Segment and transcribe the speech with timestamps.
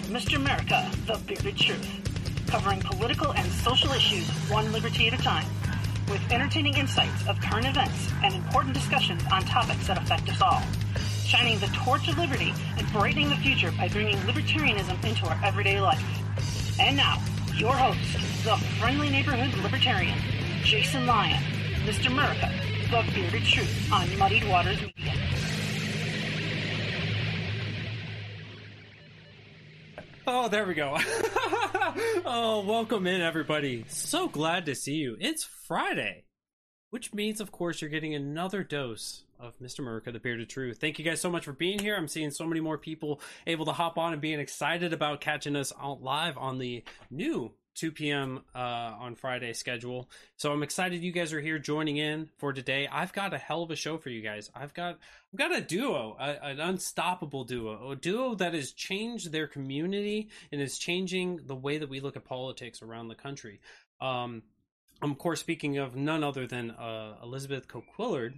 [0.00, 0.42] Mr.
[0.42, 5.46] Murica, The Bearded Truth, covering political and social issues one liberty at a time,
[6.08, 10.62] with entertaining insights of current events and important discussions on topics that affect us all,
[11.24, 15.80] shining the torch of liberty and brightening the future by bringing libertarianism into our everyday
[15.80, 16.02] life.
[16.80, 17.22] And now,
[17.54, 20.18] your host, the friendly neighborhood libertarian,
[20.62, 21.42] Jason Lyon,
[21.84, 22.10] Mr.
[22.10, 22.50] Murica,
[22.90, 25.41] The Bearded Truth on Muddied Waters Media.
[30.24, 30.96] Oh, there we go.
[32.24, 33.84] oh, welcome in, everybody.
[33.88, 35.16] So glad to see you.
[35.18, 36.24] It's Friday,
[36.90, 39.80] which means, of course, you're getting another dose of Mr.
[39.80, 40.78] Murica, the Bearded Truth.
[40.78, 41.96] Thank you guys so much for being here.
[41.96, 45.56] I'm seeing so many more people able to hop on and being excited about catching
[45.56, 48.40] us out live on the new 2 p.m.
[48.54, 50.08] Uh, on Friday schedule.
[50.36, 52.88] So I'm excited you guys are here joining in for today.
[52.90, 54.50] I've got a hell of a show for you guys.
[54.54, 54.98] I've got
[55.32, 60.28] I've got a duo, a, an unstoppable duo, a duo that has changed their community
[60.50, 63.60] and is changing the way that we look at politics around the country.
[64.00, 64.42] Um,
[65.00, 68.34] I'm of course speaking of none other than uh, Elizabeth Coquillard,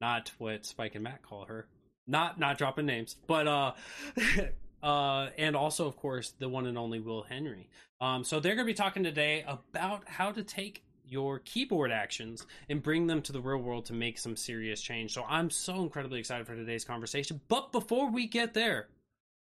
[0.00, 1.66] not what Spike and Matt call her.
[2.06, 3.72] Not not dropping names, but uh
[4.82, 7.68] uh, and also, of course, the one and only Will Henry.
[8.00, 12.46] Um, so they're going to be talking today about how to take your keyboard actions
[12.68, 15.12] and bring them to the real world to make some serious change.
[15.12, 17.40] So I'm so incredibly excited for today's conversation.
[17.48, 18.88] But before we get there,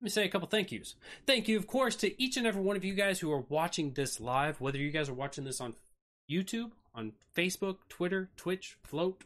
[0.01, 0.95] let me say a couple thank yous.
[1.27, 3.93] Thank you, of course, to each and every one of you guys who are watching
[3.93, 5.75] this live, whether you guys are watching this on
[6.31, 9.23] YouTube, on Facebook, Twitter, Twitch, Flote,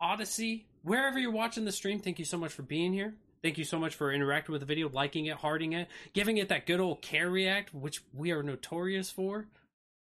[0.00, 2.00] Odysee, wherever you're watching the stream.
[2.00, 3.14] Thank you so much for being here.
[3.46, 6.48] Thank you so much for interacting with the video, liking it, hearting it, giving it
[6.48, 9.46] that good old care react, which we are notorious for.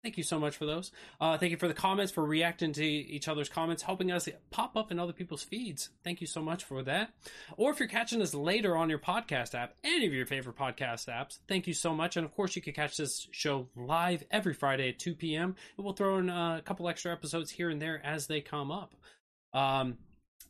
[0.03, 0.93] Thank you so much for those.
[1.19, 4.76] Uh, thank you for the comments, for reacting to each other's comments, helping us pop
[4.76, 5.88] up in other people's feeds.
[6.04, 7.15] Thank you so much for that.
[7.56, 11.09] Or if you're catching us later on your podcast app, any of your favorite podcast
[11.09, 12.19] apps, thank you so much.
[12.19, 15.56] And of course, you can catch this show live every Friday at 2 p.m.
[15.78, 18.94] And we'll throw in a couple extra episodes here and there as they come up.
[19.54, 19.97] Um,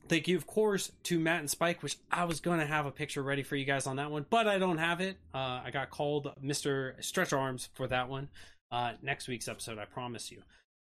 [0.08, 2.90] Thank you, of course, to Matt and Spike, which I was going to have a
[2.90, 5.16] picture ready for you guys on that one, but I don't have it.
[5.32, 7.02] Uh, I got called Mr.
[7.02, 8.28] Stretch Arms for that one.
[8.70, 10.42] Uh, next week's episode, I promise you.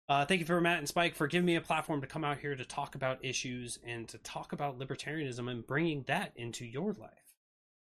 [0.08, 2.38] Uh, thank you for Matt and Spike for giving me a platform to come out
[2.38, 6.92] here to talk about issues and to talk about libertarianism and bringing that into your
[6.92, 7.10] life.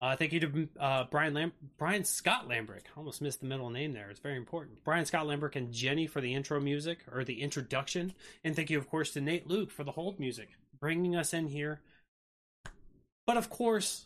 [0.02, 2.86] Uh, thank you to uh, Brian Lam- Brian Scott Lambrick.
[2.98, 4.09] Almost missed the middle name there.
[4.09, 4.84] It's very important.
[4.84, 8.13] Brian Scott Lambrick and Jenny for the intro music or the introduction,
[8.44, 10.50] and thank you, of course, to Nate Luke for the hold music
[10.81, 11.80] bringing us in here.
[13.25, 14.06] But of course,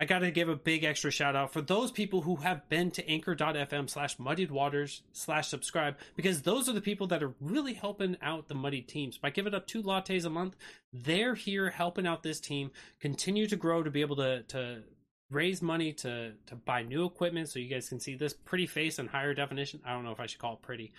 [0.00, 2.92] I got to give a big extra shout out for those people who have been
[2.92, 7.74] to anchor.fm slash muddied waters slash subscribe because those are the people that are really
[7.74, 9.18] helping out the muddied teams.
[9.18, 10.54] By giving up two lattes a month,
[10.92, 14.82] they're here helping out this team continue to grow to be able to, to
[15.30, 19.00] raise money to, to buy new equipment so you guys can see this pretty face
[19.00, 19.80] in higher definition.
[19.84, 20.92] I don't know if I should call it pretty,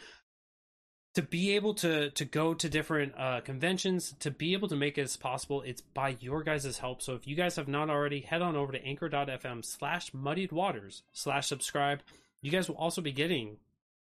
[1.16, 4.98] to be able to to go to different uh, conventions to be able to make
[4.98, 7.02] it as possible it's by your guys' help.
[7.02, 11.04] So if you guys have not already head on over to anchor.fm slash muddied waters
[11.12, 12.02] slash subscribe.
[12.42, 13.58] You guys will also be getting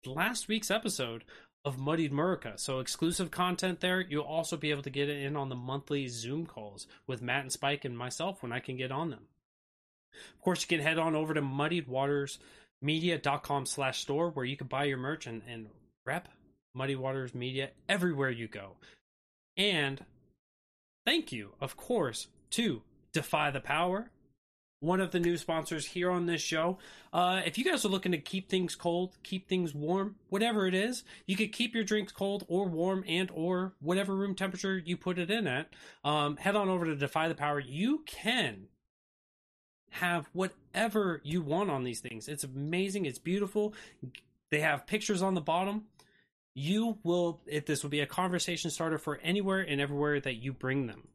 [0.05, 1.23] last week's episode
[1.65, 2.59] of muddied Murica.
[2.59, 4.01] so exclusive content there.
[4.01, 7.41] You'll also be able to get it in on the monthly zoom calls with matt
[7.41, 9.27] and spike and myself when i can get on them.
[10.35, 14.83] Of course you can head on over to muddiedwatersmedia.com slash store where you can buy
[14.85, 15.67] your merch and, and
[16.05, 16.29] rep
[16.73, 18.77] Muddy Waters Media everywhere you go.
[19.57, 20.05] And
[21.05, 22.81] thank you, of course, to
[23.11, 24.11] Defy the Power,
[24.79, 26.77] one of the new sponsors here on this show.
[27.11, 30.73] Uh, if you guys are looking to keep things cold, keep things warm, whatever it
[30.73, 34.95] is, you could keep your drinks cold or warm and or whatever room temperature you
[34.95, 35.69] put it in at.
[36.03, 37.59] Um, head on over to Defy the Power.
[37.59, 38.67] You can
[39.91, 42.27] have whatever you want on these things.
[42.27, 43.05] It's amazing.
[43.05, 43.73] It's beautiful.
[44.51, 45.85] They have pictures on the bottom
[46.59, 50.53] you will if this will be a conversation starter for anywhere and everywhere that you
[50.53, 51.07] bring them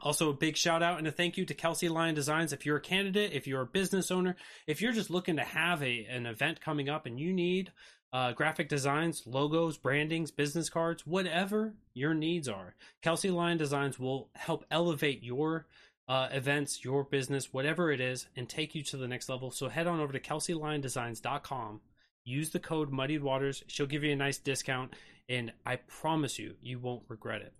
[0.00, 2.76] also a big shout out and a thank you to kelsey lion designs if you're
[2.76, 4.36] a candidate if you're a business owner
[4.66, 7.70] if you're just looking to have a an event coming up and you need
[8.14, 12.76] uh, graphic designs, logos, brandings, business cards, whatever your needs are.
[13.02, 15.66] Kelsey Lion Designs will help elevate your
[16.06, 19.50] uh, events, your business, whatever it is, and take you to the next level.
[19.50, 21.80] So head on over to kelseyliondesigns.com.
[22.24, 23.62] Use the code Muddied Waters.
[23.66, 24.94] She'll give you a nice discount,
[25.28, 27.52] and I promise you, you won't regret it.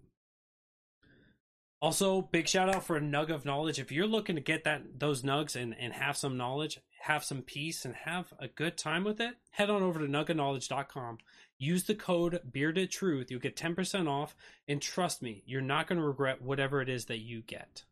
[1.85, 3.79] Also, big shout out for a nug of knowledge.
[3.79, 7.43] If you're looking to get that those nugs and, and have some knowledge, have some
[7.43, 11.19] peace, and have a good time with it, head on over to nugofknowledge.com.
[11.59, 13.31] Use the code Bearded Truth.
[13.31, 14.35] You'll get 10% off.
[14.67, 17.85] And trust me, you're not going to regret whatever it is that you get.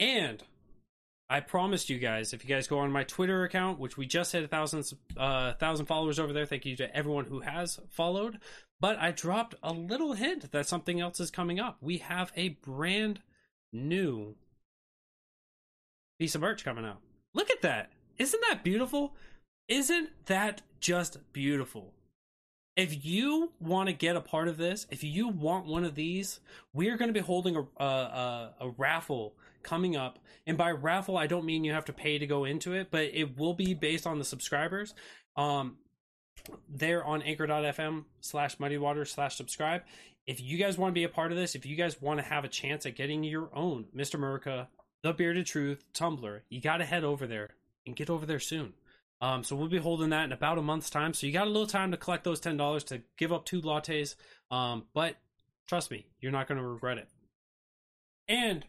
[0.00, 0.42] And
[1.32, 4.32] I promised you guys, if you guys go on my Twitter account, which we just
[4.32, 4.84] hit a thousand,
[5.16, 8.38] uh, thousand followers over there, thank you to everyone who has followed.
[8.78, 11.78] But I dropped a little hint that something else is coming up.
[11.80, 13.20] We have a brand
[13.72, 14.34] new
[16.18, 17.00] piece of merch coming out.
[17.32, 17.92] Look at that.
[18.18, 19.14] Isn't that beautiful?
[19.68, 21.94] Isn't that just beautiful?
[22.76, 26.40] If you want to get a part of this, if you want one of these,
[26.74, 30.18] we are going to be holding a, a, a, a raffle coming up.
[30.46, 33.10] And by raffle, I don't mean you have to pay to go into it, but
[33.12, 34.94] it will be based on the subscribers.
[35.36, 35.78] Um,
[36.68, 39.82] there on anchor.fm slash muddy water slash subscribe.
[40.26, 42.26] If you guys want to be a part of this, if you guys want to
[42.26, 44.18] have a chance at getting your own Mr.
[44.18, 44.68] Murica,
[45.02, 47.50] The Bearded Truth tumbler, you got to head over there
[47.86, 48.74] and get over there soon.
[49.20, 51.14] Um, so we'll be holding that in about a month's time.
[51.14, 53.62] So you got a little time to collect those ten dollars to give up two
[53.62, 54.16] lattes.
[54.50, 55.16] Um, but
[55.68, 57.08] trust me, you're not going to regret it.
[58.28, 58.64] And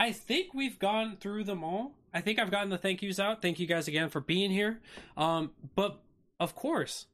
[0.00, 1.92] I think we've gone through them all.
[2.12, 3.42] I think I've gotten the thank yous out.
[3.42, 4.80] Thank you guys again for being here.
[5.14, 6.00] Um, but
[6.40, 7.06] of course,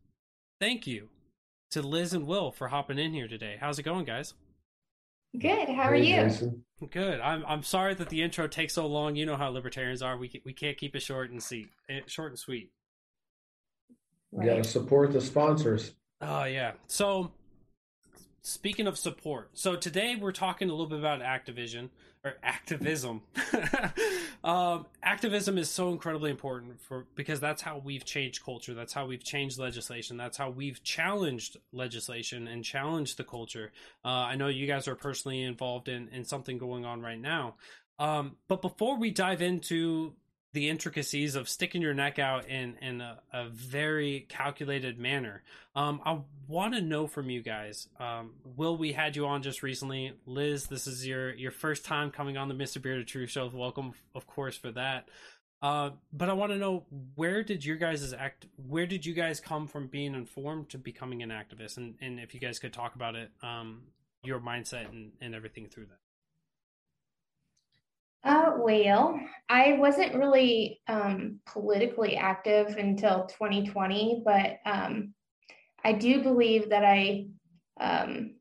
[0.60, 1.08] thank you
[1.72, 3.56] to Liz and Will for hopping in here today.
[3.60, 4.34] How's it going, guys?
[5.36, 5.68] Good.
[5.68, 6.28] How are hey, you?
[6.28, 6.64] Jason.
[6.90, 7.20] Good.
[7.20, 9.16] I'm I'm sorry that the intro takes so long.
[9.16, 10.16] You know how libertarians are.
[10.16, 11.68] We we can't keep it short and sweet.
[11.90, 12.70] Eh, short and sweet.
[14.32, 15.92] You got to support the sponsors.
[16.20, 16.72] Oh yeah.
[16.86, 17.32] So
[18.46, 21.88] speaking of support, so today we're talking a little bit about Activision
[22.24, 23.22] or activism.
[24.44, 28.72] um, activism is so incredibly important for because that's how we've changed culture.
[28.72, 30.16] That's how we've changed legislation.
[30.16, 33.72] That's how we've challenged legislation and challenged the culture.
[34.04, 37.56] Uh, I know you guys are personally involved in in something going on right now.
[37.98, 40.12] Um, but before we dive into
[40.56, 45.42] the intricacies of sticking your neck out in in a, a very calculated manner.
[45.74, 47.88] Um, I want to know from you guys.
[48.00, 50.14] Um, Will, we had you on just recently.
[50.24, 52.80] Liz, this is your your first time coming on the Mr.
[52.80, 53.50] Bearded Truth show.
[53.52, 55.10] Welcome, of course, for that.
[55.60, 56.86] Uh, but I want to know
[57.16, 58.46] where did your guys' act?
[58.66, 61.76] Where did you guys come from being informed to becoming an activist?
[61.76, 63.82] And and if you guys could talk about it, um,
[64.24, 66.05] your mindset and and everything through that.
[68.24, 75.14] Uh, well, I wasn't really um, politically active until 2020, but um,
[75.84, 77.26] I do believe that I
[77.78, 78.36] um,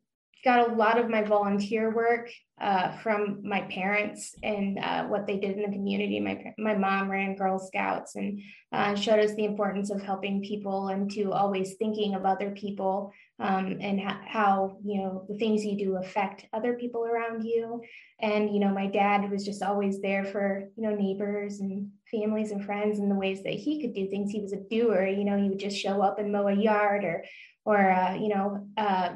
[0.46, 2.30] got a lot of my volunteer work
[2.62, 6.20] uh, from my parents and uh, what they did in the community.
[6.20, 8.40] My my mom ran Girl Scouts and
[8.72, 13.12] uh, showed us the importance of helping people and to always thinking of other people
[13.40, 17.82] um, and ha- how you know the things you do affect other people around you.
[18.22, 22.52] And you know, my dad was just always there for you know neighbors and families
[22.52, 24.32] and friends and the ways that he could do things.
[24.32, 25.08] He was a doer.
[25.08, 27.24] You know, he would just show up and mow a yard or
[27.66, 29.16] or uh, you know uh,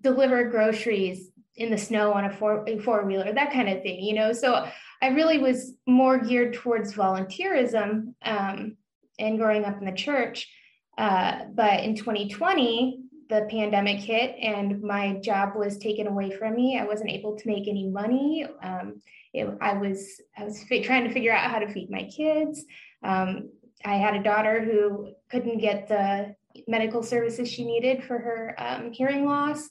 [0.00, 4.14] deliver groceries in the snow on a four four wheeler, that kind of thing, you
[4.14, 4.32] know.
[4.32, 4.66] So
[5.02, 8.76] I really was more geared towards volunteerism um,
[9.18, 10.48] and growing up in the church.
[10.98, 16.78] Uh, but in 2020, the pandemic hit and my job was taken away from me.
[16.78, 18.46] I wasn't able to make any money.
[18.62, 19.02] Um,
[19.32, 22.64] it, I was I was fi- trying to figure out how to feed my kids.
[23.02, 23.50] Um,
[23.84, 26.34] I had a daughter who couldn't get the
[26.66, 29.68] medical services she needed for her um, hearing loss.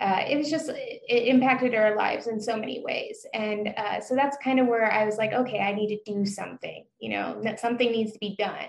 [0.00, 3.24] Uh, it was just it impacted our lives in so many ways.
[3.32, 6.26] And uh, so that's kind of where i was like okay i need to do
[6.26, 8.66] something you know something needs to be done.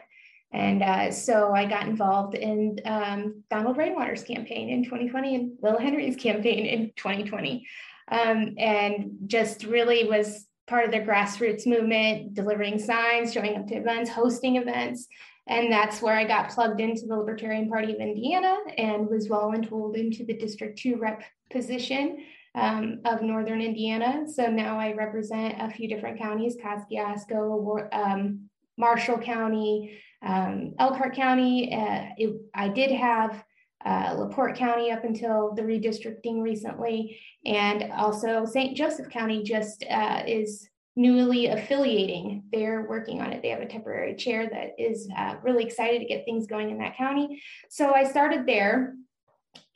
[0.51, 5.79] And uh, so i got involved in um, donald rainwater's campaign in 2020 and will
[5.79, 7.65] henry's campaign in 2020
[8.11, 13.75] um, and just really was part of their grassroots movement delivering signs showing up to
[13.75, 15.07] events hosting events
[15.47, 19.95] and that's where I got plugged into the Libertarian Party of Indiana and was voluntold
[19.95, 21.21] into the District 2 rep
[21.51, 22.25] position
[22.55, 24.25] um, of Northern Indiana.
[24.27, 31.73] So now I represent a few different counties Kosciusko, um, Marshall County, um, Elkhart County.
[31.73, 33.43] Uh, it, I did have
[33.85, 38.75] uh, LaPorte County up until the redistricting recently, and also St.
[38.75, 42.43] Joseph County just uh, is newly affiliating.
[42.51, 43.41] They're working on it.
[43.41, 46.77] They have a temporary chair that is uh, really excited to get things going in
[46.79, 47.41] that county.
[47.69, 48.95] So I started there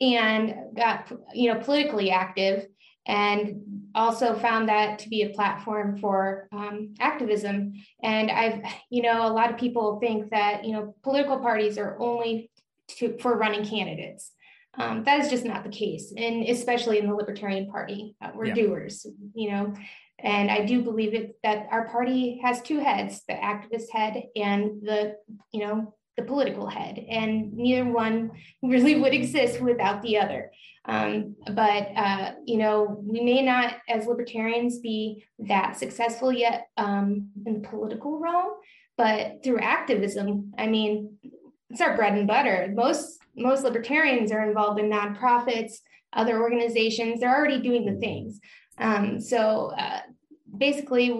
[0.00, 2.66] and got you know politically active
[3.06, 3.62] and
[3.94, 7.72] also found that to be a platform for um, activism
[8.02, 8.60] and i've
[8.90, 12.50] you know a lot of people think that you know political parties are only
[12.88, 14.32] to, for running candidates
[14.78, 18.46] um, that is just not the case and especially in the libertarian party uh, we're
[18.46, 18.54] yeah.
[18.54, 19.74] doers you know
[20.22, 24.82] and i do believe it that our party has two heads the activist head and
[24.82, 25.16] the
[25.52, 28.30] you know the political head, and neither one
[28.62, 30.50] really would exist without the other.
[30.86, 37.28] Um, but uh, you know, we may not, as libertarians, be that successful yet um,
[37.46, 38.52] in the political realm,
[38.96, 41.16] but through activism, I mean,
[41.68, 42.72] it's our bread and butter.
[42.74, 45.74] Most most libertarians are involved in nonprofits,
[46.12, 47.20] other organizations.
[47.20, 48.40] They're already doing the things.
[48.80, 50.00] Um, so uh,
[50.56, 51.10] basically,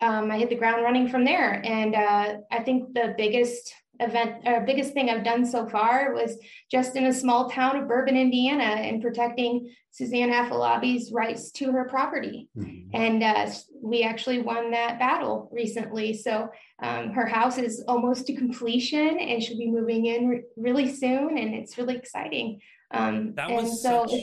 [0.00, 1.64] um, I hit the ground running from there.
[1.64, 6.36] And uh, I think the biggest event or biggest thing I've done so far was
[6.68, 11.84] just in a small town of Bourbon, Indiana, and protecting Suzanne Afolabi's rights to her
[11.84, 12.48] property.
[12.58, 12.90] Mm-hmm.
[12.92, 13.50] And uh,
[13.80, 16.12] we actually won that battle recently.
[16.16, 16.50] So
[16.82, 21.38] um, her house is almost to completion, and she'll be moving in re- really soon,
[21.38, 22.60] and it's really exciting.
[22.90, 24.06] Um, that was so.
[24.06, 24.20] Such,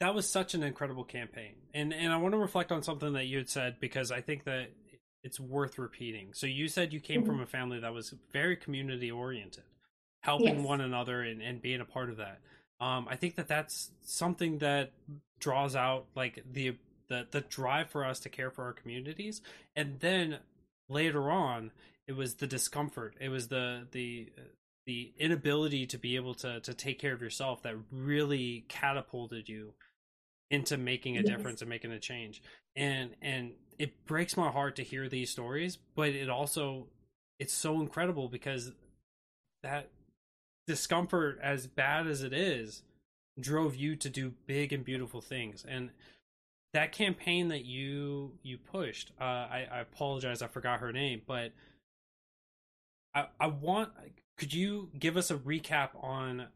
[0.00, 3.26] that was such an incredible campaign, and and I want to reflect on something that
[3.26, 4.70] you had said because I think that
[5.24, 6.28] it's worth repeating.
[6.32, 7.30] So you said you came mm-hmm.
[7.30, 9.64] from a family that was very community oriented,
[10.22, 10.66] helping yes.
[10.66, 12.38] one another and, and being a part of that.
[12.80, 14.92] Um, I think that that's something that
[15.40, 16.76] draws out like the
[17.08, 19.40] the the drive for us to care for our communities,
[19.74, 20.38] and then
[20.88, 21.72] later on,
[22.06, 23.16] it was the discomfort.
[23.20, 24.28] It was the the
[24.86, 29.74] the inability to be able to to take care of yourself that really catapulted you
[30.50, 31.28] into making a yes.
[31.28, 32.42] difference and making a change.
[32.76, 36.86] And and it breaks my heart to hear these stories, but it also
[37.38, 38.72] it's so incredible because
[39.62, 39.90] that
[40.66, 42.82] discomfort as bad as it is
[43.40, 45.90] drove you to do big and beautiful things and
[46.74, 51.52] that campaign that you you pushed uh, I, I apologize i forgot her name but
[53.14, 53.90] i i want
[54.36, 56.48] could you give us a recap on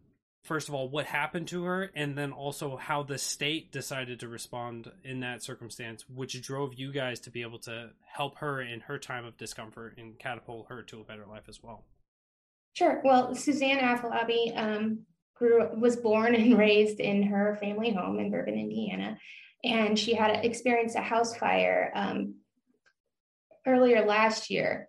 [0.43, 4.29] first of all what happened to her and then also how the state decided to
[4.29, 8.81] respond in that circumstance which drove you guys to be able to help her in
[8.81, 11.85] her time of discomfort and catapult her to a better life as well.
[12.75, 13.01] Sure.
[13.05, 15.01] Well suzanne afolabi um,
[15.35, 19.19] grew was born and raised in her family home in bourbon indiana
[19.65, 22.35] and she had experienced a house fire um,
[23.67, 24.89] earlier last year.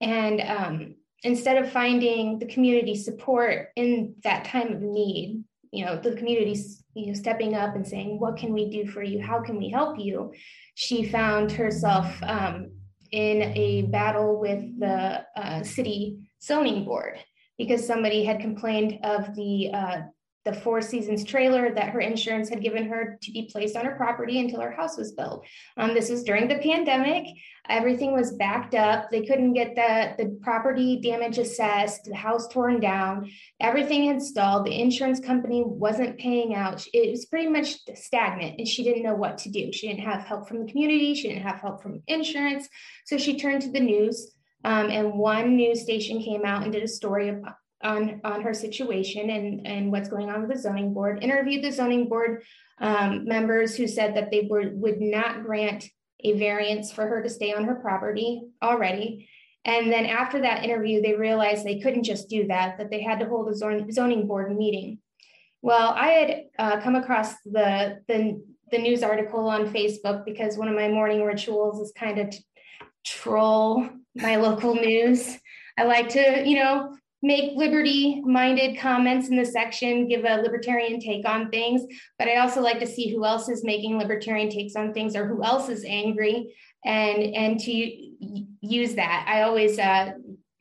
[0.00, 5.96] And um, instead of finding the community support in that time of need, you know,
[5.96, 6.58] the community
[6.94, 9.20] you know stepping up and saying, "What can we do for you?
[9.20, 10.32] How can we help you?"
[10.74, 12.72] She found herself um,
[13.10, 17.18] in a battle with the uh, city zoning board
[17.58, 20.00] because somebody had complained of the uh,
[20.44, 23.94] the Four Seasons trailer that her insurance had given her to be placed on her
[23.94, 25.46] property until her house was built.
[25.76, 27.26] Um, this was during the pandemic.
[27.68, 29.10] Everything was backed up.
[29.10, 33.30] They couldn't get the, the property damage assessed, the house torn down,
[33.60, 34.66] everything installed.
[34.66, 36.84] The insurance company wasn't paying out.
[36.92, 39.72] It was pretty much stagnant, and she didn't know what to do.
[39.72, 42.68] She didn't have help from the community, she didn't have help from insurance.
[43.06, 44.32] So she turned to the news.
[44.64, 48.54] Um, and one news station came out and did a story about, on, on her
[48.54, 52.42] situation and, and what's going on with the zoning board, interviewed the zoning board
[52.80, 55.88] um, members who said that they were, would not grant
[56.20, 59.28] a variance for her to stay on her property already.
[59.64, 63.20] And then after that interview, they realized they couldn't just do that, that they had
[63.20, 64.98] to hold a zoning board meeting.
[65.62, 70.68] Well, I had uh, come across the, the, the news article on Facebook because one
[70.68, 72.34] of my morning rituals is kind of
[73.04, 75.38] troll my local news.
[75.78, 80.98] I like to, you know, make liberty minded comments in the section, give a libertarian
[81.00, 81.82] take on things,
[82.18, 85.26] but I also like to see who else is making libertarian takes on things or
[85.26, 87.72] who else is angry and and to
[88.60, 89.24] use that.
[89.28, 90.12] I always uh,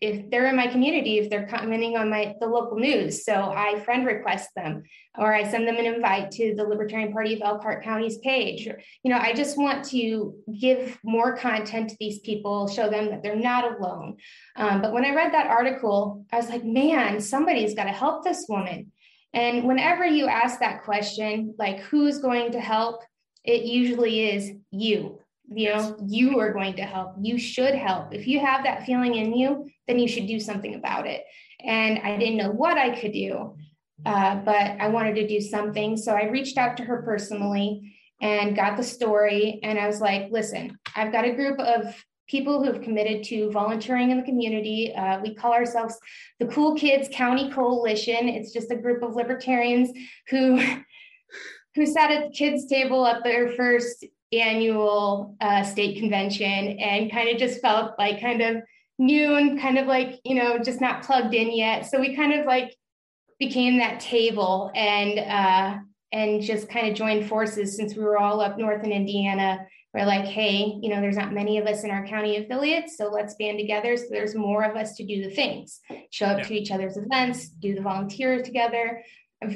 [0.02, 3.80] if they're in my community, if they're commenting on my the local news, so I
[3.82, 4.82] friend request them
[5.16, 8.68] or I send them an invite to the Libertarian Party of Elkhart County's page.
[9.04, 13.22] You know, I just want to give more content to these people, show them that
[13.22, 14.18] they're not alone.
[14.56, 18.24] Um, but when I read that article, I was like, man, somebody's got to help
[18.24, 18.92] this woman.
[19.34, 23.04] And whenever you ask that question, like who's going to help,
[23.44, 25.21] it usually is you
[25.54, 29.16] you know you are going to help you should help if you have that feeling
[29.16, 31.24] in you then you should do something about it
[31.66, 33.56] and i didn't know what i could do
[34.06, 38.56] uh, but i wanted to do something so i reached out to her personally and
[38.56, 39.60] got the story.
[39.64, 41.94] And I was like, listen, I've got a group of
[42.28, 44.94] people who have committed to volunteering in the community.
[44.96, 45.98] Uh, we call ourselves
[46.40, 48.30] the Cool Kids County Coalition.
[48.30, 49.90] It's just a group of libertarians
[50.30, 50.62] who
[51.76, 57.30] who sat at the kids' table at their first annual uh, state convention and kind
[57.30, 58.58] of just felt like kind of
[58.98, 61.86] new and kind of like you know just not plugged in yet.
[61.86, 62.76] So we kind of like
[63.40, 65.80] became that table and uh,
[66.12, 69.66] and just kind of joined forces since we were all up north in Indiana.
[69.94, 73.10] We're like, hey, you know, there's not many of us in our county affiliates, so
[73.10, 76.44] let's band together so there's more of us to do the things, show up yeah.
[76.46, 79.04] to each other's events, do the volunteers together,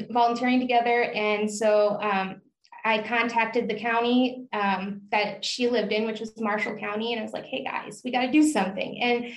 [0.10, 1.04] volunteering together.
[1.04, 2.42] And so um,
[2.86, 7.24] I contacted the county um, that she lived in, which was Marshall County, and I
[7.24, 9.02] was like, hey guys, we got to do something.
[9.02, 9.34] And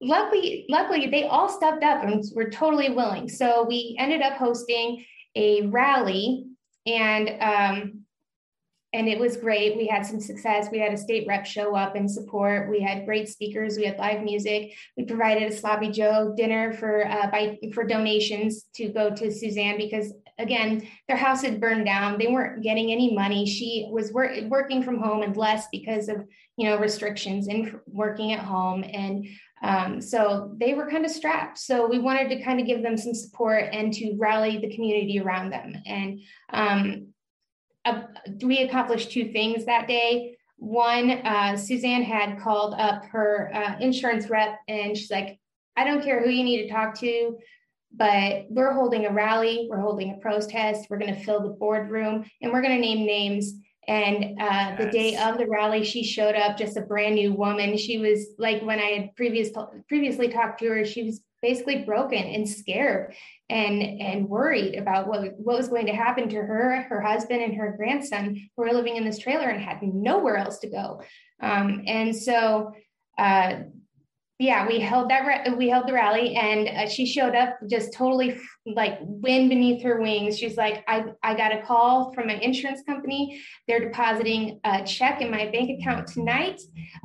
[0.00, 3.28] luckily, luckily, they all stepped up and were totally willing.
[3.28, 5.04] So we ended up hosting
[5.34, 6.46] a rally
[6.86, 7.97] and um,
[8.94, 9.76] and it was great.
[9.76, 10.68] We had some success.
[10.72, 12.70] We had a state rep show up and support.
[12.70, 13.76] We had great speakers.
[13.76, 14.72] We had live music.
[14.96, 19.76] We provided a sloppy Joe dinner for uh, by for donations to go to Suzanne
[19.76, 22.18] because again their house had burned down.
[22.18, 23.44] They weren't getting any money.
[23.44, 26.24] She was wor- working from home and less because of
[26.56, 29.26] you know restrictions and working at home and
[29.60, 31.58] um, so they were kind of strapped.
[31.58, 35.18] So we wanted to kind of give them some support and to rally the community
[35.18, 35.74] around them.
[35.84, 37.08] And um,
[37.84, 38.02] uh,
[38.42, 40.36] we accomplished two things that day.
[40.56, 45.38] One, uh, Suzanne had called up her uh, insurance rep and she's like,
[45.76, 47.38] I don't care who you need to talk to,
[47.94, 52.28] but we're holding a rally, we're holding a protest, we're going to fill the boardroom,
[52.42, 53.54] and we're going to name names
[53.88, 54.78] and uh, yes.
[54.78, 57.78] the day of the rally, she showed up just a brand new woman.
[57.78, 59.48] She was like when I had previous
[59.88, 63.14] previously talked to her, she was basically broken and scared
[63.48, 67.54] and and worried about what what was going to happen to her, her husband, and
[67.54, 71.02] her grandson who were living in this trailer and had nowhere else to go.
[71.40, 72.72] Um, and so
[73.16, 73.60] uh,
[74.40, 78.38] yeah, we held that we held the rally, and uh, she showed up just totally
[78.66, 80.38] like wind beneath her wings.
[80.38, 83.42] She's like, I I got a call from my insurance company.
[83.66, 86.60] They're depositing a check in my bank account tonight,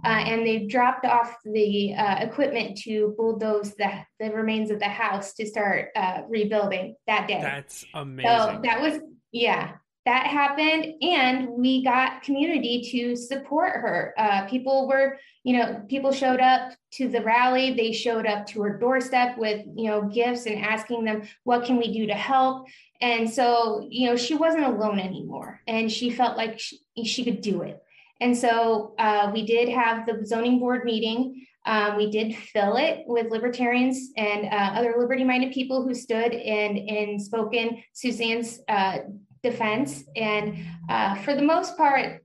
[0.06, 4.86] uh, and they dropped off the uh, equipment to bulldoze the the remains of the
[4.86, 7.40] house to start uh, rebuilding that day.
[7.42, 8.30] That's amazing.
[8.30, 9.00] So that was
[9.32, 9.72] yeah
[10.06, 14.14] that happened and we got community to support her.
[14.18, 17.74] Uh, people were you know people showed up to the rally.
[17.74, 21.78] They showed up to her doorstep with you know gifts and asking them what can
[21.78, 22.68] we do to help?
[23.02, 27.42] And so you know she wasn't alone anymore and she felt like she, she could
[27.42, 27.82] do it.
[28.20, 31.46] And so uh, we did have the zoning board meeting.
[31.66, 36.78] Um, we did fill it with libertarians and uh, other liberty-minded people who stood and
[36.78, 39.00] and spoken Suzanne's uh,
[39.44, 40.04] defense.
[40.16, 42.24] And uh, for the most part,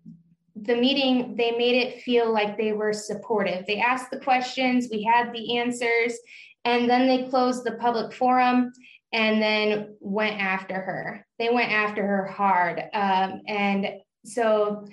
[0.55, 3.67] the meeting, they made it feel like they were supportive.
[3.67, 6.19] They asked the questions, we had the answers,
[6.65, 8.73] and then they closed the public forum
[9.13, 11.27] and then went after her.
[11.39, 12.83] They went after her hard.
[12.93, 13.89] Um, and
[14.25, 14.87] so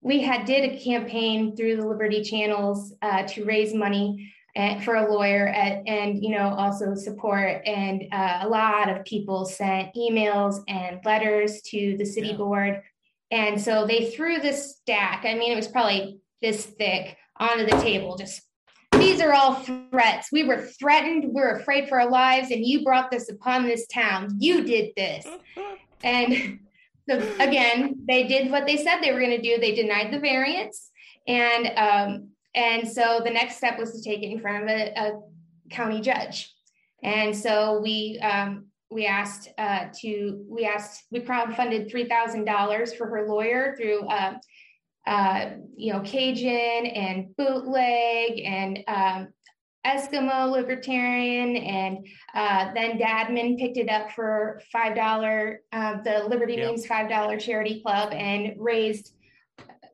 [0.00, 4.96] we had did a campaign through the Liberty channels uh, to raise money and, for
[4.96, 9.94] a lawyer at, and you know also support and uh, a lot of people sent
[9.94, 12.36] emails and letters to the city yeah.
[12.36, 12.82] board.
[13.30, 17.80] And so they threw this stack i mean it was probably this thick onto the
[17.80, 18.42] table just
[19.00, 20.28] these are all threats.
[20.30, 21.32] We were threatened.
[21.32, 24.36] We're afraid for our lives and you brought this upon this town.
[24.38, 25.26] You did this.
[26.02, 26.60] And
[27.06, 29.60] so again they did what they said they were going to do.
[29.60, 30.88] They denied the variance.
[31.28, 34.92] And um, and so the next step was to take it in front of a,
[34.96, 35.20] a
[35.70, 36.54] county judge.
[37.02, 42.92] And so we um, we asked uh, to we asked we crowdfunded three thousand dollars
[42.92, 44.34] for her lawyer through uh,
[45.06, 49.28] uh, you know Cajun and Bootleg and um,
[49.86, 55.62] Eskimo Libertarian, and uh, then Dadman picked it up for five dollar.
[55.72, 56.66] Uh, the Liberty yep.
[56.68, 59.14] Memes five dollar charity club and raised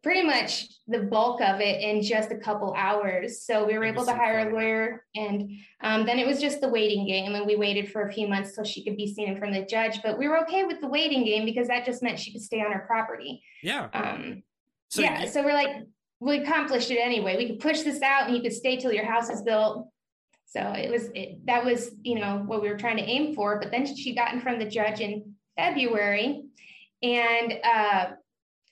[0.07, 3.43] pretty much the bulk of it in just a couple hours.
[3.43, 6.69] So we were able to hire a lawyer, and um, then it was just the
[6.69, 7.35] waiting game.
[7.35, 9.61] And we waited for a few months till she could be seen in front of
[9.61, 10.01] the judge.
[10.05, 12.61] But we were okay with the waiting game because that just meant she could stay
[12.61, 13.43] on her property.
[13.65, 13.89] Yeah.
[13.93, 14.45] Um,
[14.91, 15.23] so yeah.
[15.23, 15.75] You- so we're like,
[16.21, 17.37] we accomplished it anyway.
[17.37, 19.89] We could push this out, and you could stay till your house is built.
[20.47, 23.59] So it was it, that was you know what we were trying to aim for.
[23.59, 26.45] But then she got in front of the judge in February,
[27.03, 28.07] and uh,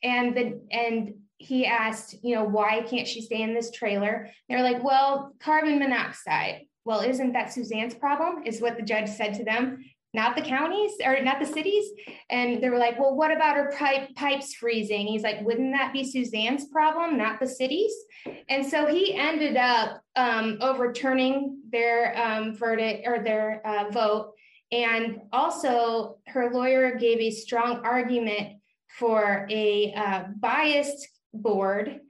[0.04, 4.30] and the and he asked, you know, why can't she stay in this trailer?
[4.48, 6.62] They're like, well, carbon monoxide.
[6.84, 8.44] Well, isn't that Suzanne's problem?
[8.46, 9.84] Is what the judge said to them.
[10.14, 11.90] not the counties or not the cities.
[12.30, 15.08] And they were like, well, what about her pipe pipes freezing?
[15.08, 17.92] He's like, wouldn't that be Suzanne's problem, not the cities?
[18.48, 24.32] And so he ended up um, overturning their um, verdict or their uh, vote.
[24.70, 28.60] And also, her lawyer gave a strong argument
[28.98, 32.00] for a uh, biased board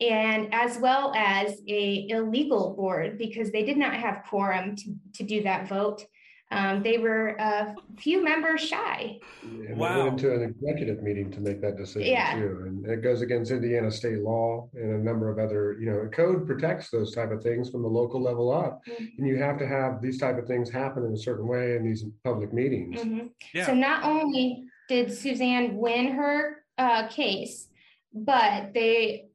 [0.00, 5.22] and as well as a illegal board because they did not have quorum to, to
[5.22, 6.04] do that vote.
[6.52, 9.20] Um, they were a few members shy.
[9.42, 9.94] And wow.
[9.94, 12.34] they went into an executive meeting to make that decision yeah.
[12.34, 12.64] too.
[12.66, 16.48] And it goes against Indiana state law and a number of other, you know, code
[16.48, 18.80] protects those type of things from the local level up.
[18.88, 19.04] Mm-hmm.
[19.18, 21.84] And you have to have these type of things happen in a certain way in
[21.84, 22.98] these public meetings.
[22.98, 23.26] Mm-hmm.
[23.54, 23.66] Yeah.
[23.66, 27.68] So not only did Suzanne win her uh, case,
[28.12, 29.26] but they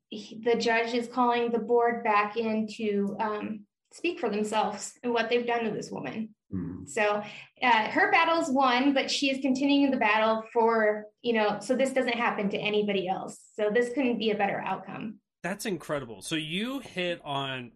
[0.44, 3.62] the judge is calling the board back in to um,
[3.92, 6.30] speak for themselves and what they've done to this woman.
[6.54, 6.88] Mm.
[6.88, 7.24] So
[7.62, 11.92] uh, her battle's won, but she is continuing the battle for, you know, so this
[11.92, 13.40] doesn't happen to anybody else.
[13.56, 15.20] So this couldn't be a better outcome.
[15.44, 16.22] That's incredible.
[16.22, 17.72] So you hit on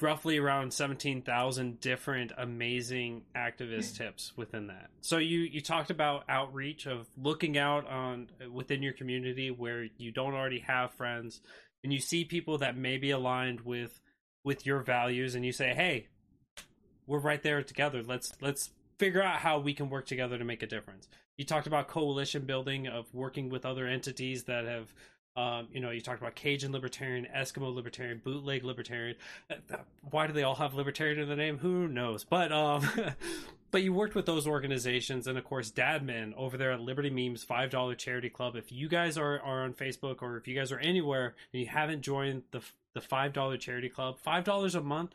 [0.00, 4.04] roughly around 17,000 different amazing activist hmm.
[4.04, 4.90] tips within that.
[5.00, 10.12] So you you talked about outreach of looking out on within your community where you
[10.12, 11.40] don't already have friends
[11.82, 14.00] and you see people that may be aligned with
[14.44, 16.08] with your values and you say, "Hey,
[17.06, 18.02] we're right there together.
[18.02, 21.66] Let's let's figure out how we can work together to make a difference." You talked
[21.66, 24.92] about coalition building of working with other entities that have
[25.38, 29.14] um, you know, you talked about Cajun libertarian, Eskimo libertarian, bootleg libertarian.
[29.48, 29.76] Uh,
[30.10, 31.58] why do they all have libertarian in the name?
[31.58, 32.24] Who knows?
[32.24, 32.84] But um,
[33.70, 37.44] but you worked with those organizations, and of course, Dadman over there at Liberty Memes
[37.44, 38.56] Five Dollar Charity Club.
[38.56, 41.68] If you guys are are on Facebook or if you guys are anywhere and you
[41.68, 42.60] haven't joined the
[42.94, 45.14] the five dollar charity club, five dollars a month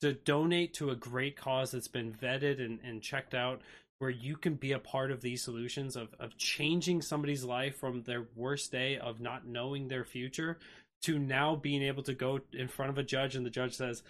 [0.00, 3.60] to donate to a great cause that's been vetted and, and checked out
[4.00, 8.02] where you can be a part of these solutions of, of changing somebody's life from
[8.02, 10.58] their worst day of not knowing their future
[11.02, 14.02] to now being able to go in front of a judge and the judge says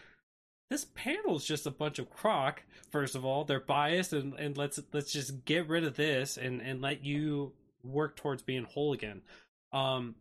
[0.70, 3.44] this panel is just a bunch of crock first of all.
[3.44, 7.52] They're biased and, and let's let's just get rid of this and and let you
[7.82, 9.22] work towards being whole again.
[9.72, 10.14] Um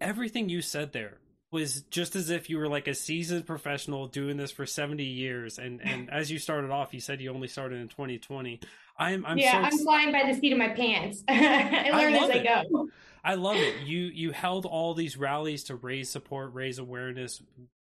[0.00, 1.18] everything you said there
[1.54, 5.58] was just as if you were like a seasoned professional doing this for 70 years
[5.58, 8.60] and and as you started off you said you only started in 2020
[8.98, 11.22] i'm i'm yeah so i'm flying by the seat of my pants.
[11.28, 12.88] I learn I as i go.
[13.26, 13.86] I love it.
[13.86, 17.42] You you held all these rallies to raise support raise awareness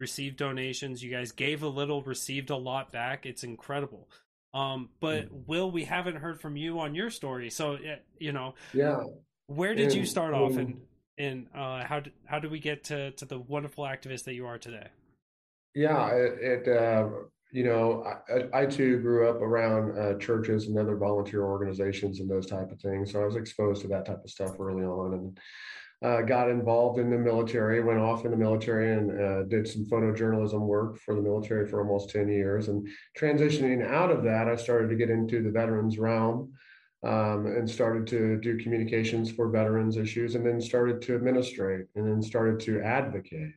[0.01, 1.03] receive donations.
[1.03, 3.27] You guys gave a little received a lot back.
[3.27, 4.09] It's incredible.
[4.55, 5.47] Um but mm.
[5.47, 7.77] will we haven't heard from you on your story so
[8.19, 9.03] you know yeah.
[9.49, 10.81] where did and, you start off and
[11.19, 14.47] and uh, how did, how do we get to to the wonderful activist that you
[14.47, 14.89] are today?
[15.75, 17.09] Yeah, it, it uh,
[17.53, 22.31] you know I, I, too grew up around uh, churches and other volunteer organizations and
[22.31, 25.15] those type of things, so I was exposed to that type of stuff early on
[25.15, 25.39] and.
[26.01, 29.85] Uh, got involved in the military, went off in the military and uh, did some
[29.85, 32.69] photojournalism work for the military for almost 10 years.
[32.69, 32.87] And
[33.19, 36.53] transitioning out of that, I started to get into the veterans realm
[37.05, 42.07] um, and started to do communications for veterans issues and then started to administrate and
[42.07, 43.53] then started to advocate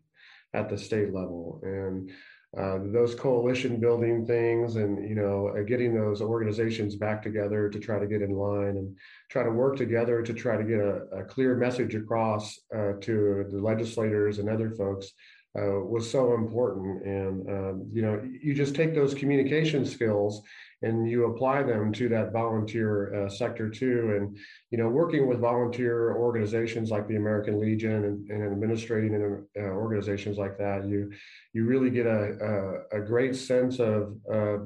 [0.54, 1.60] at the state level.
[1.64, 2.12] And
[2.58, 7.80] uh, those coalition building things and you know uh, getting those organizations back together to
[7.80, 8.94] try to get in line and
[9.30, 13.46] try to work together to try to get a, a clear message across uh, to
[13.50, 15.14] the legislators and other folks
[15.58, 17.06] uh, was so important.
[17.06, 20.42] And um, you know you just take those communication skills
[20.82, 24.16] and you apply them to that volunteer uh, sector too.
[24.18, 24.38] And
[24.72, 29.68] you know, working with volunteer organizations like the American Legion and, and administrating in uh,
[29.68, 31.12] organizations like that, you
[31.54, 34.58] you really get a a, a great sense of uh,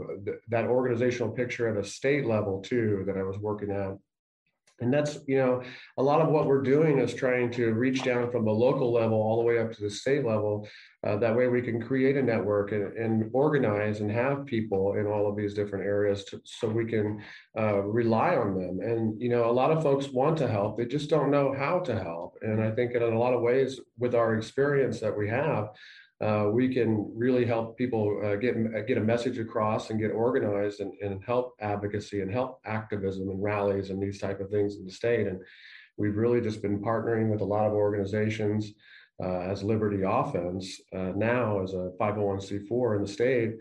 [0.50, 3.98] that organizational picture at a state level too that I was working at
[4.80, 5.62] and that's, you know,
[5.98, 9.18] a lot of what we're doing is trying to reach down from the local level
[9.18, 10.68] all the way up to the state level.
[11.06, 15.06] Uh, that way we can create a network and, and, organize and have people in
[15.06, 17.22] all of these different areas to, so we can
[17.58, 18.80] uh, rely on them.
[18.82, 21.80] And, you know, a lot of folks want to help, they just don't know how
[21.80, 22.38] to help.
[22.42, 25.70] And I think in a lot of ways, with our experience that we have,
[26.22, 30.12] uh, we can really help people uh, get uh, get a message across and get
[30.12, 34.78] organized and, and help advocacy and help activism and rallies and these type of things
[34.78, 35.28] in the state.
[35.28, 35.40] And
[35.98, 38.74] we've really just been partnering with a lot of organizations
[39.22, 43.56] uh, as Liberty Offense uh, now as a 501c4 in the state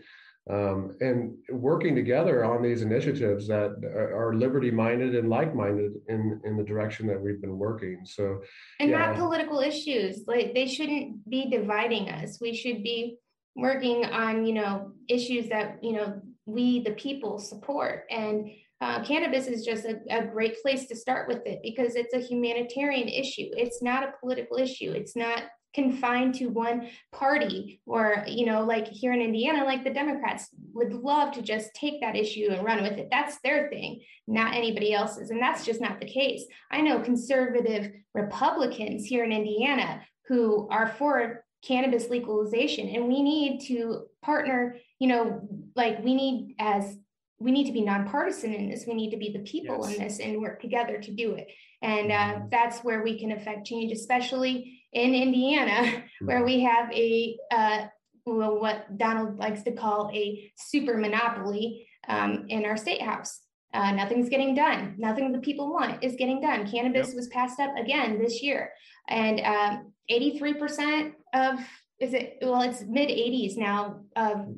[0.49, 6.39] um, and working together on these initiatives that are liberty minded and like minded in,
[6.45, 8.01] in the direction that we've been working.
[8.03, 8.41] So,
[8.79, 8.99] and yeah.
[8.99, 12.37] not political issues, like they shouldn't be dividing us.
[12.39, 13.17] We should be
[13.55, 18.49] working on, you know, issues that, you know, we the people support and
[18.81, 22.19] uh, cannabis is just a, a, great place to start with it because it's a
[22.19, 25.43] humanitarian issue it's not a political issue it's not
[25.75, 30.93] confined to one party or you know like here in indiana like the democrats would
[30.93, 33.09] love to just take that issue and run with it.
[33.11, 35.29] That's their thing not anybody else's.
[35.29, 36.43] And that's just not the case.
[36.71, 43.59] I know conservative republicans here in indiana who are for cannabis legalization and we need
[43.67, 46.97] to partner you know like we need as
[47.37, 48.85] we need to be nonpartisan in this.
[48.87, 49.95] We need to be the people yes.
[49.95, 51.49] in this and work together to do it.
[51.81, 52.45] And uh, mm-hmm.
[52.49, 57.85] that's where we can affect change especially in indiana where we have a uh,
[58.25, 63.41] well, what donald likes to call a super monopoly um, in our state house.
[63.73, 64.95] Uh, nothing's getting done.
[64.97, 66.69] Nothing the people want is getting done.
[66.69, 67.15] Cannabis yep.
[67.15, 68.71] was passed up again this year.
[69.09, 71.59] And um, 83% of
[71.99, 74.53] is it well it's mid 80s now of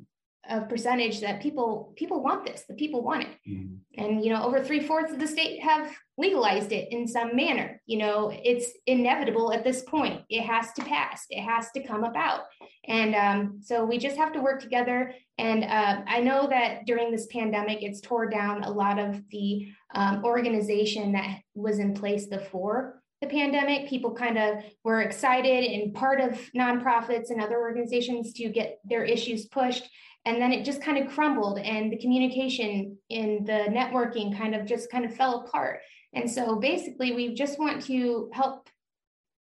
[0.50, 2.64] of percentage that people people want this.
[2.68, 3.30] The people want it.
[3.50, 4.04] Mm-hmm.
[4.04, 7.82] and you know over three-fourths of the state have legalized it in some manner.
[7.86, 10.22] You know it's inevitable at this point.
[10.30, 11.26] It has to pass.
[11.30, 12.42] It has to come about.
[12.88, 15.14] And um, so we just have to work together.
[15.38, 19.68] And uh, i know that during this pandemic it's tore down a lot of the
[19.94, 25.94] um, organization that was in place before the pandemic, people kind of were excited and
[25.94, 29.90] part of nonprofits and other organizations to get their issues pushed.
[30.26, 34.66] And then it just kind of crumbled, and the communication in the networking kind of
[34.66, 35.80] just kind of fell apart.
[36.14, 38.70] And so basically, we just want to help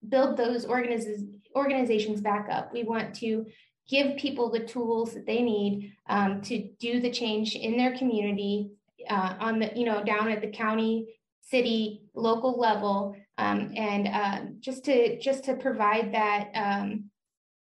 [0.08, 2.71] build those organiz- organizations back up.
[2.74, 3.45] We want to
[3.89, 8.71] give people the tools that they need um, to do the change in their community
[9.10, 11.08] uh, on the, you know, down at the county,
[11.41, 17.06] city, local level um, and uh, just to just to provide that um,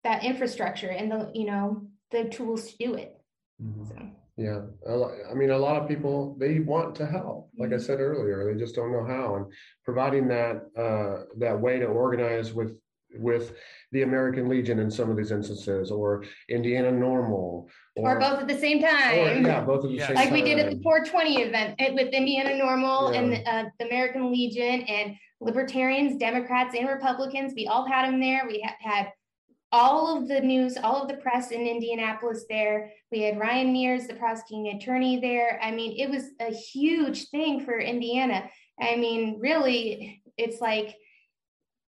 [0.04, 3.18] that infrastructure and the you know the tools to do it.
[3.62, 3.86] Mm-hmm.
[3.86, 4.10] So.
[4.38, 7.50] Yeah, I mean, a lot of people they want to help.
[7.58, 7.86] Like I mm-hmm.
[7.86, 9.36] said earlier, they just don't know how.
[9.36, 9.46] And
[9.86, 12.78] providing that uh, that way to organize with
[13.18, 13.56] with
[13.94, 17.32] the American Legion in some of these instances, or Indiana NORML.
[17.32, 19.20] or, or both at the same time.
[19.20, 20.08] Or, yeah, both at the yeah.
[20.08, 20.34] same like time.
[20.34, 23.20] Like we did at the 420 event eh, with Indiana NORML yeah.
[23.20, 27.54] and uh, the American Legion and libertarians, Democrats, and Republicans.
[27.56, 28.44] We all had them there.
[28.48, 29.12] We ha- had
[29.76, 32.94] all of the news, all of the press in Indianapolis there.
[33.12, 35.60] We had Ryan Mears, the prosecuting attorney, there.
[35.62, 38.50] I mean, it was a huge thing for Indiana.
[38.80, 40.96] I mean, really, it's like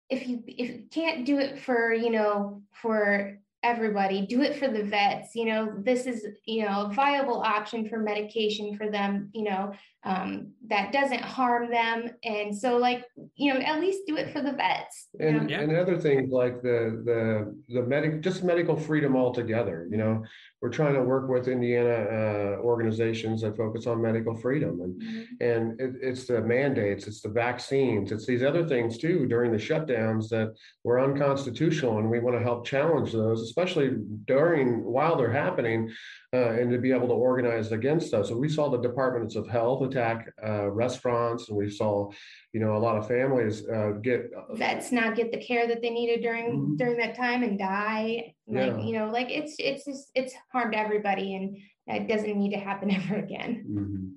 [0.09, 4.67] if you if you can't do it for you know for everybody do it for
[4.67, 9.29] the vets you know this is you know a viable option for medication for them
[9.33, 12.09] you know um, that doesn't harm them.
[12.23, 13.03] And so like
[13.35, 17.01] you know at least do it for the vets and, and other things like the
[17.05, 20.23] the the medic just medical freedom altogether you know?
[20.59, 25.23] We're trying to work with indiana uh, organizations that focus on medical freedom and mm-hmm.
[25.39, 29.57] and it, it's the mandates it's the vaccines it's these other things too during the
[29.57, 35.31] shutdowns that were unconstitutional and we want to help challenge those especially during while they're
[35.31, 35.91] happening
[36.33, 38.27] uh, and to be able to organize against us.
[38.27, 42.11] So we saw the departments of health attack uh, restaurants, and we saw,
[42.51, 45.89] you know, a lot of families uh, get vets not get the care that they
[45.89, 46.75] needed during mm-hmm.
[46.75, 48.33] during that time and die.
[48.45, 48.79] Like yeah.
[48.79, 52.91] you know, like it's it's just, it's harmed everybody, and it doesn't need to happen
[52.95, 53.65] ever again.
[53.69, 54.07] Mm-hmm.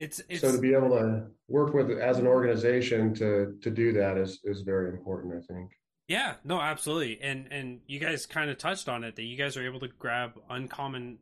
[0.00, 3.92] It's, it's so to be able to work with as an organization to to do
[3.92, 5.34] that is is very important.
[5.34, 5.70] I think.
[6.10, 7.20] Yeah, no, absolutely.
[7.22, 9.86] And and you guys kind of touched on it that you guys are able to
[9.86, 11.18] grab uncommon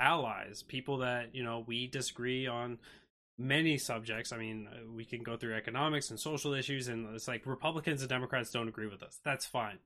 [0.00, 2.78] allies, people that, you know, we disagree on
[3.36, 4.32] many subjects.
[4.32, 8.00] I mean, uh, we can go through economics and social issues and it's like Republicans
[8.00, 9.20] and Democrats don't agree with us.
[9.26, 9.76] That's fine.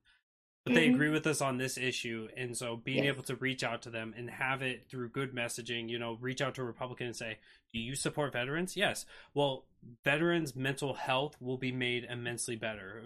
[0.65, 0.81] But mm-hmm.
[0.81, 3.13] they agree with us on this issue and so being yes.
[3.13, 6.41] able to reach out to them and have it through good messaging, you know, reach
[6.41, 7.39] out to a Republican and say,
[7.73, 9.05] "Do you support veterans?" Yes.
[9.35, 9.65] Well,
[10.05, 13.03] veterans' mental health will be made immensely better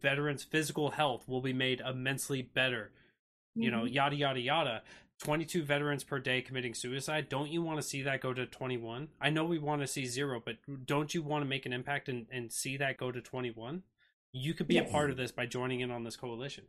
[0.00, 2.90] veterans' physical health will be made immensely better.
[3.56, 3.62] Mm-hmm.
[3.62, 3.94] You know, mm-hmm.
[3.94, 4.82] yada yada yada.
[5.20, 7.28] 22 veterans per day committing suicide.
[7.28, 9.08] Don't you want to see that go to 21?
[9.20, 12.08] I know we want to see zero, but don't you want to make an impact
[12.08, 13.82] and, and see that go to 21?
[14.32, 14.88] You could be yes.
[14.88, 16.64] a part of this by joining in on this coalition.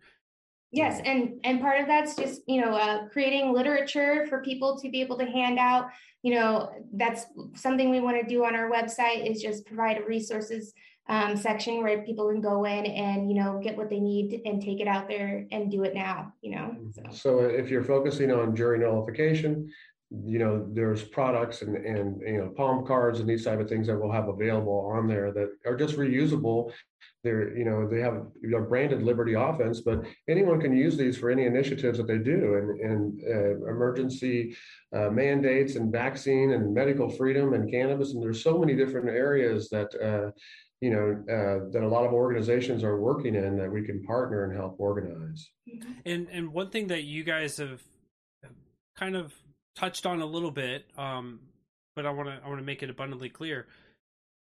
[0.72, 4.90] Yes, and and part of that's just you know uh, creating literature for people to
[4.90, 5.90] be able to hand out.
[6.22, 10.74] You know, that's something we want to do on our website is just provide resources
[11.10, 14.62] um, section where people can go in and you know get what they need and
[14.62, 17.02] take it out there and do it now you know so.
[17.12, 19.70] so if you're focusing on jury nullification
[20.12, 23.88] you know there's products and and you know palm cards and these type of things
[23.88, 26.72] that we'll have available on there that are just reusable
[27.24, 31.18] they're you know they have you know, branded liberty offense but anyone can use these
[31.18, 34.56] for any initiatives that they do and and uh, emergency
[34.96, 39.70] uh, mandates and vaccine and medical freedom and cannabis and there's so many different areas
[39.70, 40.32] that uh,
[40.82, 44.46] you know uh, that a lot of organizations are working in that we can partner
[44.46, 45.50] and help organize
[46.06, 47.82] and and one thing that you guys have
[49.00, 49.34] kind of
[49.76, 51.40] touched on a little bit, um,
[51.96, 53.68] but I want to I want to make it abundantly clear.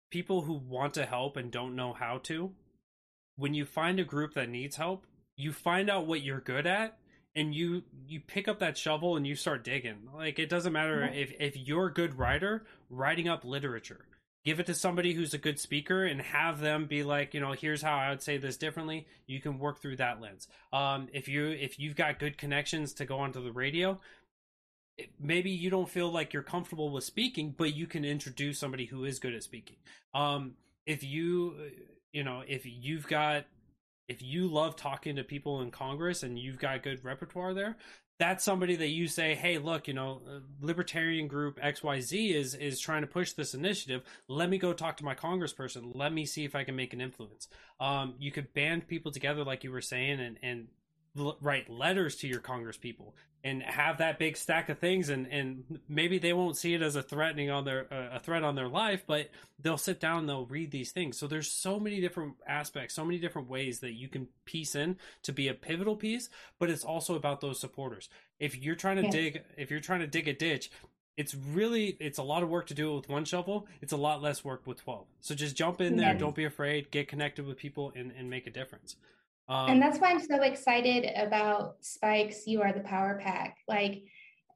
[0.10, 2.52] People who want to help and don't know how to,
[3.36, 6.98] when you find a group that needs help, you find out what you're good at
[7.36, 10.08] and you you pick up that shovel and you start digging.
[10.16, 11.14] Like it doesn't matter mm-hmm.
[11.14, 14.06] if if you're a good writer, writing up literature.
[14.48, 17.52] Give it to somebody who's a good speaker and have them be like, you know,
[17.52, 19.06] here's how I would say this differently.
[19.26, 20.48] You can work through that lens.
[20.72, 24.00] Um, if you if you've got good connections to go onto the radio,
[25.20, 29.04] maybe you don't feel like you're comfortable with speaking, but you can introduce somebody who
[29.04, 29.76] is good at speaking.
[30.14, 30.54] Um,
[30.86, 31.56] if you,
[32.14, 33.48] you know, if you've got,
[34.08, 37.76] if you love talking to people in Congress and you've got good repertoire there,
[38.20, 42.80] that's somebody that you say, hey, look, you know, uh, libertarian group XYZ is is
[42.80, 44.02] trying to push this initiative.
[44.28, 45.92] Let me go talk to my congressperson.
[45.94, 47.48] Let me see if I can make an influence.
[47.80, 50.68] Um, you could band people together, like you were saying, and and
[51.42, 53.16] write letters to your congress people
[53.48, 56.98] and have that big stack of things and and maybe they won't see it as
[56.98, 59.30] a threatening on their uh, a threat on their life but
[59.60, 61.18] they'll sit down and they'll read these things.
[61.18, 64.98] So there's so many different aspects so many different ways that you can piece in
[65.24, 66.30] to be a pivotal piece
[66.60, 68.10] but it's also about those supporters.
[68.40, 70.70] If you're trying to dig if you're trying to dig a ditch
[71.16, 73.68] it's really it's a lot of work to do it with one shovel.
[73.82, 76.92] It's a lot less work with 12 so just jump in there don't be afraid
[76.92, 78.98] get connected with people and, and make a difference
[79.50, 83.58] um, and that's why I'm so excited about Spike's You Are the Power PAC.
[83.68, 84.04] Like,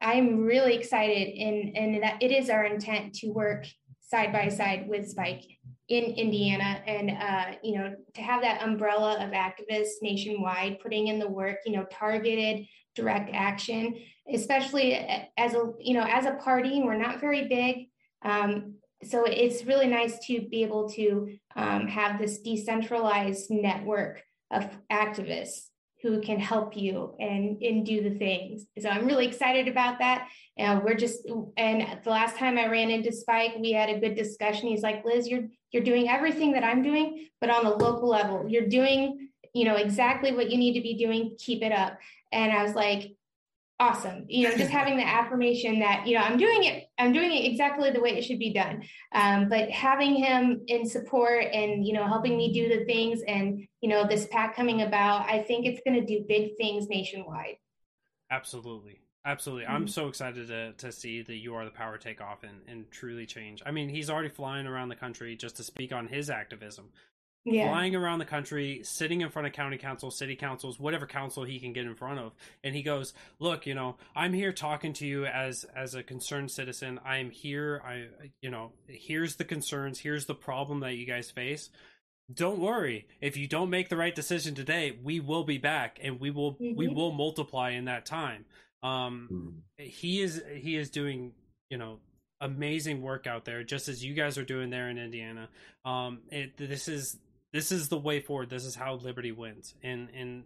[0.01, 3.65] I'm really excited, and and that it is our intent to work
[4.01, 5.43] side by side with Spike
[5.87, 11.19] in Indiana, and uh, you know, to have that umbrella of activists nationwide putting in
[11.19, 13.95] the work, you know, targeted direct action,
[14.33, 14.95] especially
[15.37, 17.87] as a you know as a party, we're not very big.
[18.23, 24.21] Um, so it's really nice to be able to um, have this decentralized network
[24.51, 25.67] of activists
[26.01, 28.65] who can help you and and do the things.
[28.79, 30.27] So I'm really excited about that.
[30.57, 34.15] And we're just and the last time I ran into Spike, we had a good
[34.15, 34.69] discussion.
[34.69, 38.45] He's like, Liz, you're you're doing everything that I'm doing, but on the local level.
[38.47, 41.35] You're doing, you know, exactly what you need to be doing.
[41.37, 41.97] Keep it up.
[42.31, 43.11] And I was like,
[43.81, 44.25] awesome.
[44.27, 47.49] You know just having the affirmation that you know i'm doing it i'm doing it
[47.49, 48.83] exactly the way it should be done.
[49.13, 53.67] Um, but having him in support and you know helping me do the things and
[53.81, 57.55] you know this pack coming about i think it's going to do big things nationwide.
[58.29, 59.01] Absolutely.
[59.25, 59.65] Absolutely.
[59.65, 59.75] Mm-hmm.
[59.75, 62.89] i'm so excited to, to see that you are the power take off and, and
[62.91, 63.63] truly change.
[63.65, 66.89] I mean he's already flying around the country just to speak on his activism
[67.45, 67.69] yeah.
[67.69, 71.59] flying around the country, sitting in front of county council, city councils, whatever council he
[71.59, 75.07] can get in front of, and he goes, "Look, you know, I'm here talking to
[75.07, 76.99] you as as a concerned citizen.
[77.03, 77.81] I am here.
[77.85, 78.07] I,
[78.41, 79.99] you know, here's the concerns.
[79.99, 81.69] Here's the problem that you guys face."
[82.33, 83.07] Don't worry.
[83.19, 86.53] If you don't make the right decision today, we will be back and we will
[86.53, 86.77] mm-hmm.
[86.77, 88.45] we will multiply in that time.
[88.83, 89.89] Um, mm.
[89.89, 91.33] he is he is doing
[91.69, 91.99] you know
[92.39, 95.49] amazing work out there, just as you guys are doing there in Indiana.
[95.85, 97.17] Um, it, this is
[97.51, 98.49] this is the way forward.
[98.49, 99.75] This is how Liberty wins.
[99.83, 100.43] And and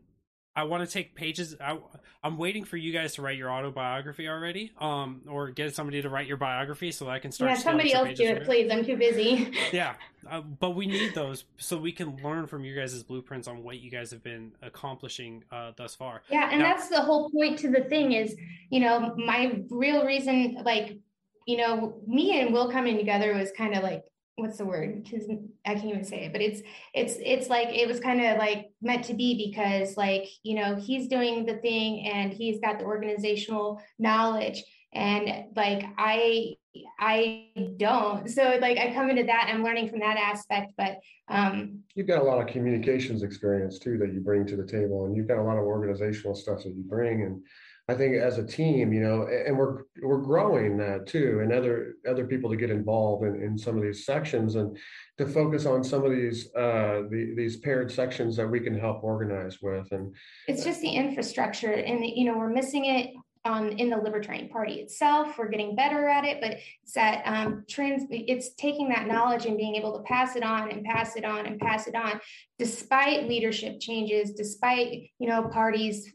[0.58, 1.56] I want to take pages.
[1.60, 1.78] I,
[2.24, 6.10] am waiting for you guys to write your autobiography already, um, or get somebody to
[6.10, 7.52] write your biography so I can start.
[7.52, 8.72] Yeah, somebody else do it, please.
[8.72, 9.52] I'm too busy.
[9.74, 9.96] yeah,
[10.30, 13.80] uh, but we need those so we can learn from you guys' blueprints on what
[13.80, 16.22] you guys have been accomplishing uh, thus far.
[16.32, 18.34] Yeah, and now, that's the whole point to the thing is,
[18.70, 20.98] you know, my real reason, like,
[21.46, 24.06] you know, me and Will coming together was kind of like
[24.38, 25.04] what's the word?
[25.04, 25.28] Because
[25.66, 26.62] i can't even say it but it's
[26.94, 30.76] it's it's like it was kind of like meant to be because like you know
[30.76, 34.64] he's doing the thing and he's got the organizational knowledge.
[34.94, 36.56] And like i
[37.00, 38.30] i don't.
[38.30, 42.22] So like i come into that i'm learning from that aspect but um you've got
[42.22, 45.38] a lot of communications experience too that you bring to the table and you've got
[45.38, 47.42] a lot of organizational stuff that you bring and
[47.88, 51.94] I think as a team, you know, and we're we're growing that too, and other
[52.10, 54.76] other people to get involved in, in some of these sections and
[55.20, 59.04] to focus on some of these uh, the, these paired sections that we can help
[59.04, 59.92] organize with.
[59.92, 60.16] And
[60.48, 63.14] it's just the infrastructure, and the, you know, we're missing it
[63.46, 65.38] on in the Libertarian Party itself.
[65.38, 68.06] We're getting better at it, but it's that um, trans.
[68.10, 71.46] It's taking that knowledge and being able to pass it on and pass it on
[71.46, 72.20] and pass it on,
[72.58, 76.12] despite leadership changes, despite you know parties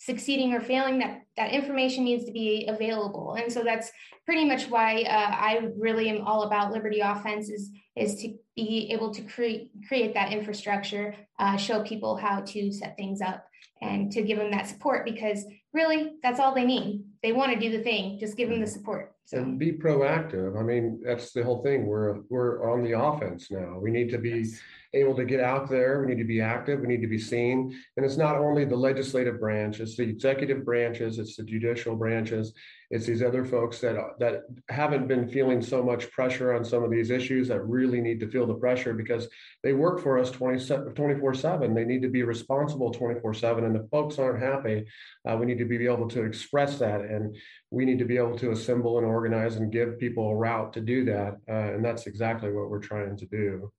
[0.00, 3.34] succeeding or failing that that information needs to be available.
[3.34, 3.90] And so that's
[4.30, 8.88] pretty much why uh, i really am all about liberty offense is is to be
[8.92, 13.44] able to create create that infrastructure uh, show people how to set things up
[13.82, 17.58] and to give them that support because really that's all they need they want to
[17.58, 18.70] do the thing just give them the mm.
[18.70, 19.38] support so.
[19.38, 23.78] and be proactive i mean that's the whole thing we're we're on the offense now
[23.78, 24.60] we need to be yes
[24.94, 26.00] able to get out there.
[26.00, 26.80] We need to be active.
[26.80, 27.76] We need to be seen.
[27.96, 32.52] And it's not only the legislative branch, it's the executive branches, it's the judicial branches,
[32.90, 36.90] it's these other folks that that haven't been feeling so much pressure on some of
[36.90, 39.28] these issues that really need to feel the pressure because
[39.62, 41.74] they work for us 24 7.
[41.74, 43.64] They need to be responsible 24 7.
[43.64, 44.86] And if folks aren't happy,
[45.24, 47.02] uh, we need to be able to express that.
[47.02, 47.36] And
[47.70, 50.80] we need to be able to assemble and organize and give people a route to
[50.80, 51.36] do that.
[51.48, 53.72] Uh, and that's exactly what we're trying to do.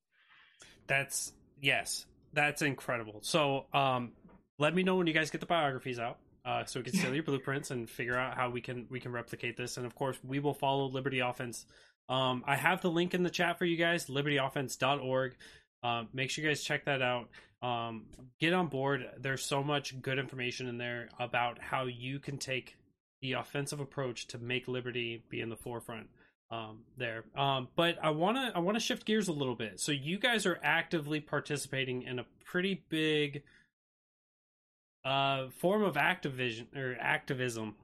[0.87, 3.19] That's yes, that's incredible.
[3.23, 4.13] So, um,
[4.57, 7.13] let me know when you guys get the biographies out, uh, so we can steal
[7.13, 9.77] your blueprints and figure out how we can we can replicate this.
[9.77, 11.65] And of course, we will follow Liberty Offense.
[12.09, 15.35] Um, I have the link in the chat for you guys, libertyoffense.org.
[15.83, 17.29] Uh, make sure you guys check that out.
[17.61, 18.05] Um,
[18.39, 19.07] get on board.
[19.19, 22.75] There's so much good information in there about how you can take
[23.21, 26.07] the offensive approach to make Liberty be in the forefront
[26.49, 27.23] um, there.
[27.35, 29.79] Um, but I want to I want to shift gears a little bit.
[29.79, 33.43] So you guys are actively participating in a pretty big
[35.05, 37.75] uh, form of activism or activism.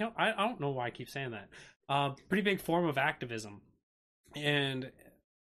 [0.00, 1.48] I, I don't know why I keep saying that.
[1.88, 3.60] Uh, pretty big form of activism,
[4.34, 4.90] and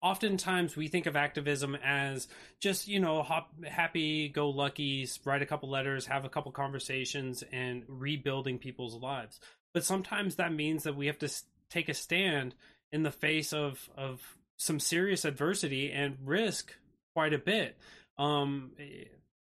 [0.03, 2.29] oftentimes we think of activism as
[2.61, 7.43] just you know hop, happy go lucky write a couple letters have a couple conversations
[7.51, 9.41] and rebuilding people's lives
[9.72, 11.31] but sometimes that means that we have to
[11.70, 12.55] take a stand
[12.93, 14.20] in the face of of
[14.57, 16.72] some serious adversity and risk
[17.14, 17.77] quite a bit.
[18.18, 18.72] Um,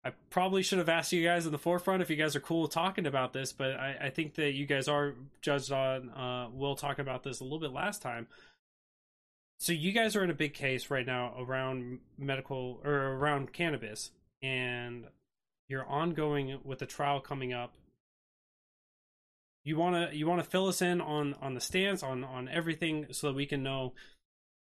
[0.04, 2.68] I probably should have asked you guys in the forefront if you guys are cool
[2.68, 6.10] talking about this, but I, I think that you guys are judged on.
[6.10, 8.28] Uh, we'll talk about this a little bit last time.
[9.60, 14.10] So you guys are in a big case right now around medical or around cannabis,
[14.42, 15.06] and
[15.70, 17.74] you're ongoing with a trial coming up
[19.64, 22.48] you want to you want to fill us in on on the stance on on
[22.50, 23.94] everything so that we can know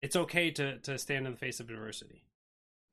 [0.03, 2.23] it's okay to to stand in the face of adversity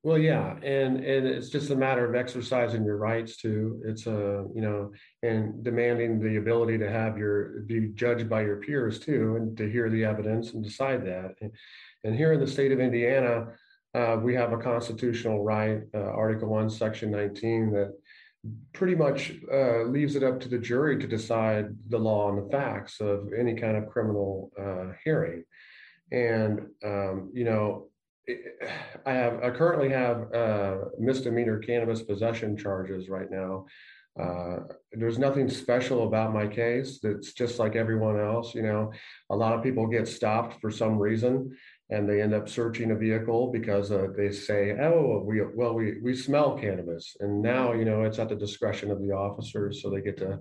[0.04, 4.40] well yeah and and it's just a matter of exercising your rights too it's a
[4.40, 4.92] uh, you know
[5.24, 9.70] and demanding the ability to have your be judged by your peers too and to
[9.70, 11.52] hear the evidence and decide that and,
[12.04, 13.48] and here in the state of indiana
[13.96, 17.94] uh, we have a constitutional right uh, article 1 section 19 that
[18.74, 22.52] pretty much uh, leaves it up to the jury to decide the law and the
[22.52, 25.44] facts of any kind of criminal uh, hearing.
[26.12, 27.88] And um, you know,
[29.06, 33.66] I have I currently have uh, misdemeanor cannabis possession charges right now.
[34.20, 34.60] Uh,
[34.92, 37.00] there's nothing special about my case.
[37.04, 38.54] It's just like everyone else.
[38.54, 38.92] You know,
[39.30, 41.58] a lot of people get stopped for some reason,
[41.90, 46.00] and they end up searching a vehicle because uh, they say, "Oh, we well we
[46.02, 49.90] we smell cannabis," and now you know it's at the discretion of the officers, so
[49.90, 50.40] they get to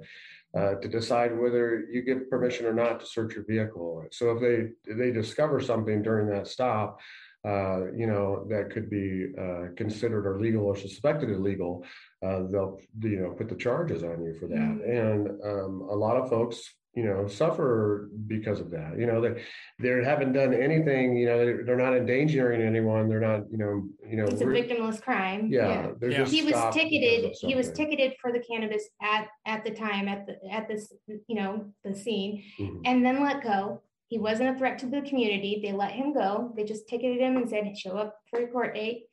[0.56, 4.04] uh, to decide whether you give permission or not to search your vehicle.
[4.12, 7.00] So if they they discover something during that stop,
[7.45, 11.84] uh, you know that could be uh, considered illegal or suspected illegal,
[12.24, 14.57] uh, they'll you know put the charges on you for that.
[14.57, 14.90] Mm-hmm.
[14.90, 19.43] And um, a lot of folks you know suffer because of that you know they
[19.78, 23.82] they haven't done anything you know they're, they're not endangering anyone they're not you know
[24.09, 26.09] you know it's a victimless crime yeah, yeah.
[26.09, 26.24] yeah.
[26.26, 30.36] he was ticketed he was ticketed for the cannabis at at the time at the
[30.51, 32.80] at this you know the scene mm-hmm.
[32.84, 33.80] and then let go
[34.12, 35.60] he wasn't a threat to the community.
[35.62, 36.52] They let him go.
[36.54, 39.04] They just ticketed him and said show up for your court date.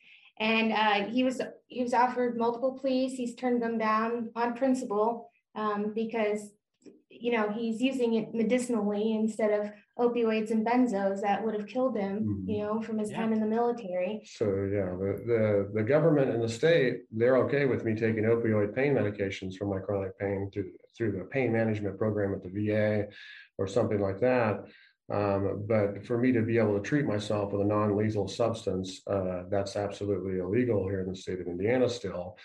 [0.42, 3.14] And uh, he was he was offered multiple pleas.
[3.14, 6.52] He's turned them down on principle um, because
[7.10, 11.96] you know he's using it medicinally instead of opioids and benzos that would have killed
[11.98, 12.50] him mm-hmm.
[12.50, 13.18] you know from his yeah.
[13.18, 14.22] time in the military.
[14.26, 18.76] So yeah the, the the government and the state they're okay with me taking opioid
[18.76, 23.08] pain medications for my chronic pain through through the pain management program at the va
[23.58, 24.66] or something like that
[25.12, 29.44] um, but for me to be able to treat myself with a non-lethal substance uh,
[29.50, 32.38] that's absolutely illegal here in the state of indiana still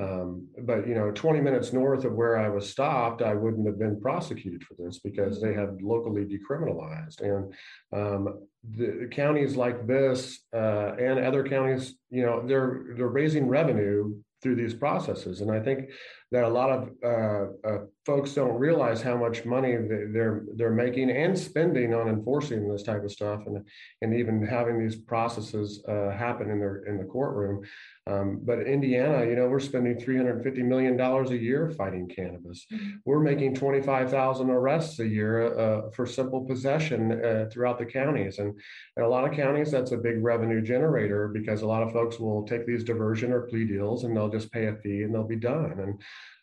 [0.00, 3.78] um, but you know, 20 minutes north of where I was stopped, I wouldn't have
[3.78, 7.20] been prosecuted for this because they had locally decriminalized.
[7.20, 7.52] And
[7.92, 8.40] um,
[8.76, 14.56] the counties like this uh, and other counties, you know, they're they're raising revenue through
[14.56, 15.42] these processes.
[15.42, 15.90] And I think
[16.32, 21.10] that a lot of uh, uh, folks don't realize how much money they're they're making
[21.10, 23.64] and spending on enforcing this type of stuff, and
[24.00, 27.62] and even having these processes uh, happen in their in the courtroom.
[28.10, 32.08] Um, but Indiana, you know, we're spending three hundred fifty million dollars a year fighting
[32.08, 32.66] cannabis.
[32.72, 32.90] Mm-hmm.
[33.04, 37.86] We're making twenty five thousand arrests a year uh, for simple possession uh, throughout the
[37.86, 38.58] counties, and
[38.96, 42.18] in a lot of counties that's a big revenue generator because a lot of folks
[42.18, 45.22] will take these diversion or plea deals and they'll just pay a fee and they'll
[45.22, 45.78] be done.
[45.78, 46.02] And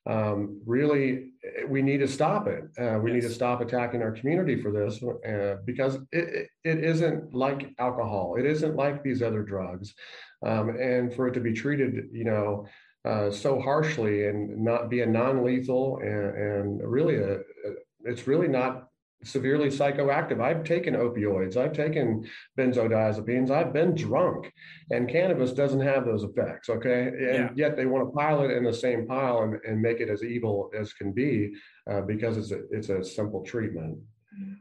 [0.09, 1.34] um, really,
[1.67, 2.63] we need to stop it.
[2.80, 3.21] Uh, we yes.
[3.21, 8.36] need to stop attacking our community for this uh, because it, it isn't like alcohol.
[8.39, 9.93] It isn't like these other drugs.
[10.45, 12.65] Um, and for it to be treated, you know,
[13.05, 17.41] uh, so harshly and not be a non-lethal and, and really a, a,
[18.03, 18.88] it's really not
[19.24, 20.41] severely psychoactive.
[20.41, 24.51] I've taken opioids, I've taken benzodiazepines, I've been drunk,
[24.91, 26.70] and cannabis doesn't have those effects.
[26.70, 27.07] Okay.
[27.07, 27.49] And yeah.
[27.55, 30.24] yet they want to pile it in the same pile and, and make it as
[30.24, 31.51] evil as can be
[31.89, 33.97] uh, because it's a, it's a simple treatment.
[34.39, 34.53] Mm-hmm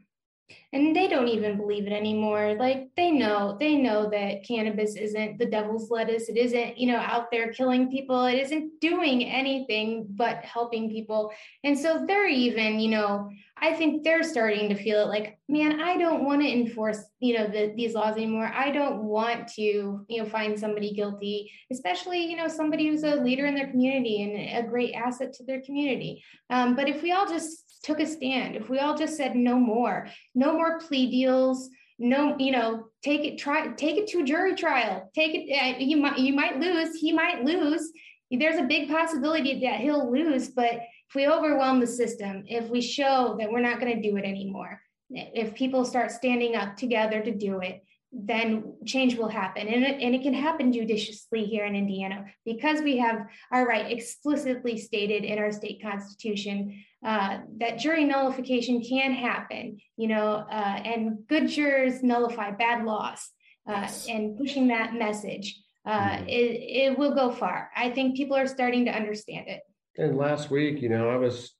[0.73, 5.37] and they don't even believe it anymore like they know they know that cannabis isn't
[5.37, 10.05] the devil's lettuce it isn't you know out there killing people it isn't doing anything
[10.15, 11.31] but helping people
[11.63, 13.29] and so they're even you know
[13.61, 17.37] i think they're starting to feel it like man i don't want to enforce you
[17.37, 22.23] know the, these laws anymore i don't want to you know find somebody guilty especially
[22.25, 25.61] you know somebody who's a leader in their community and a great asset to their
[25.61, 29.35] community um, but if we all just took a stand, if we all just said
[29.35, 34.19] no more, no more plea deals, no, you know, take it, try, take it to
[34.19, 37.91] a jury trial, take it, uh, you might, you might lose, he might lose.
[38.31, 40.79] There's a big possibility that he'll lose, but
[41.09, 44.25] if we overwhelm the system, if we show that we're not going to do it
[44.25, 44.79] anymore,
[45.09, 49.67] if people start standing up together to do it, then change will happen.
[49.67, 53.91] And it, and it can happen judiciously here in Indiana because we have our right
[53.91, 60.81] explicitly stated in our state constitution uh, that jury nullification can happen, you know, uh,
[60.83, 63.29] and good jurors nullify bad laws.
[63.67, 64.07] Uh, yes.
[64.09, 66.27] And pushing that message, mm-hmm.
[66.27, 67.69] it, it will go far.
[67.75, 69.61] I think people are starting to understand it.
[69.99, 71.51] And last week, you know, I was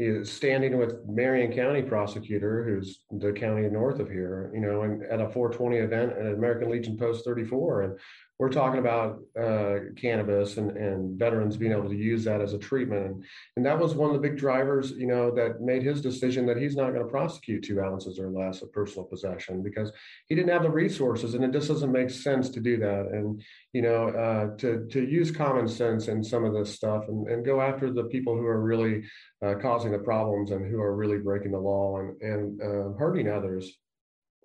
[0.00, 5.04] eh, standing with Marion County prosecutor, who's the county north of here, you know, and
[5.04, 7.82] at a 420 event at American Legion Post 34.
[7.82, 7.98] And
[8.38, 12.58] we're talking about uh, cannabis and, and veterans being able to use that as a
[12.58, 13.06] treatment.
[13.06, 13.24] And,
[13.56, 16.58] and that was one of the big drivers, you know, that made his decision that
[16.58, 19.90] he's not going to prosecute two ounces or less of personal possession because
[20.28, 23.06] he didn't have the resources and it just doesn't make sense to do that.
[23.10, 27.26] And, you know, uh, to, to use common sense in some of this stuff and,
[27.28, 29.02] and go after the people who are really
[29.42, 33.28] uh, causing the problems and who are really breaking the law and, and uh, hurting
[33.30, 33.78] others.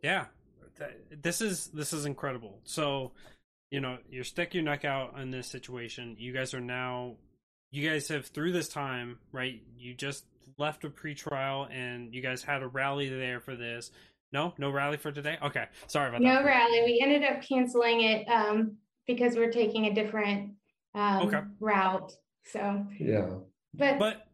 [0.02, 0.26] Yeah,
[1.22, 2.60] this is this is incredible.
[2.64, 3.12] So
[3.72, 6.18] you know, you're stick your neck out in this situation.
[6.20, 7.16] You guys are now,
[7.72, 9.62] you guys have through this time, right?
[9.78, 10.26] You just
[10.58, 13.90] left a pre-trial and you guys had a rally there for this.
[14.34, 15.38] No, no rally for today.
[15.42, 16.42] Okay, sorry about no that.
[16.42, 16.84] No rally.
[16.86, 20.52] We ended up canceling it um, because we're taking a different
[20.94, 21.42] um, okay.
[21.60, 22.14] route.
[22.46, 23.30] So yeah,
[23.74, 24.28] but but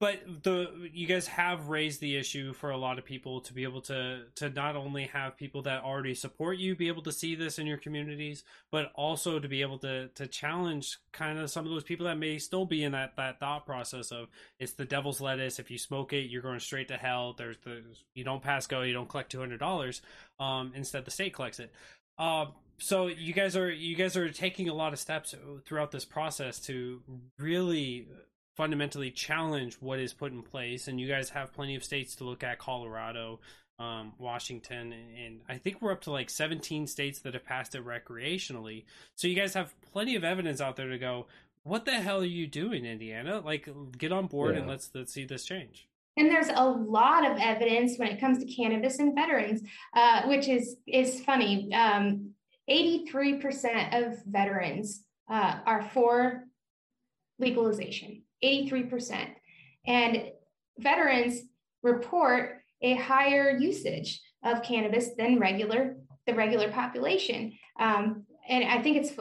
[0.00, 3.64] but the you guys have raised the issue for a lot of people to be
[3.64, 7.34] able to to not only have people that already support you be able to see
[7.34, 11.64] this in your communities but also to be able to to challenge kind of some
[11.64, 14.28] of those people that may still be in that that thought process of
[14.58, 15.58] it's the devil's lettuce.
[15.58, 17.34] If you smoke it you're going straight to hell.
[17.36, 17.82] There's the
[18.14, 20.00] you don't pass go you don't collect $200
[20.38, 21.72] um instead the state collects it.
[22.18, 22.46] Uh,
[22.78, 25.34] so you guys are you guys are taking a lot of steps
[25.66, 27.00] throughout this process to
[27.38, 28.06] really
[28.58, 30.88] fundamentally challenge what is put in place.
[30.88, 33.38] And you guys have plenty of states to look at Colorado,
[33.78, 37.86] um, Washington, and I think we're up to like 17 states that have passed it
[37.86, 38.84] recreationally.
[39.14, 41.26] So you guys have plenty of evidence out there to go,
[41.62, 43.40] what the hell are you doing, Indiana?
[43.44, 44.62] Like, get on board yeah.
[44.62, 45.86] and let's let's see this change.
[46.16, 49.62] And there's a lot of evidence when it comes to cannabis and veterans,
[49.94, 51.72] uh, which is is funny.
[51.72, 52.32] Um,
[52.68, 56.44] 83% of veterans uh, are for
[57.38, 58.22] legalization.
[58.42, 59.28] 83%.
[59.86, 60.30] And
[60.78, 61.42] veterans
[61.82, 67.54] report a higher usage of cannabis than regular the regular population.
[67.80, 69.12] Um, and I think it's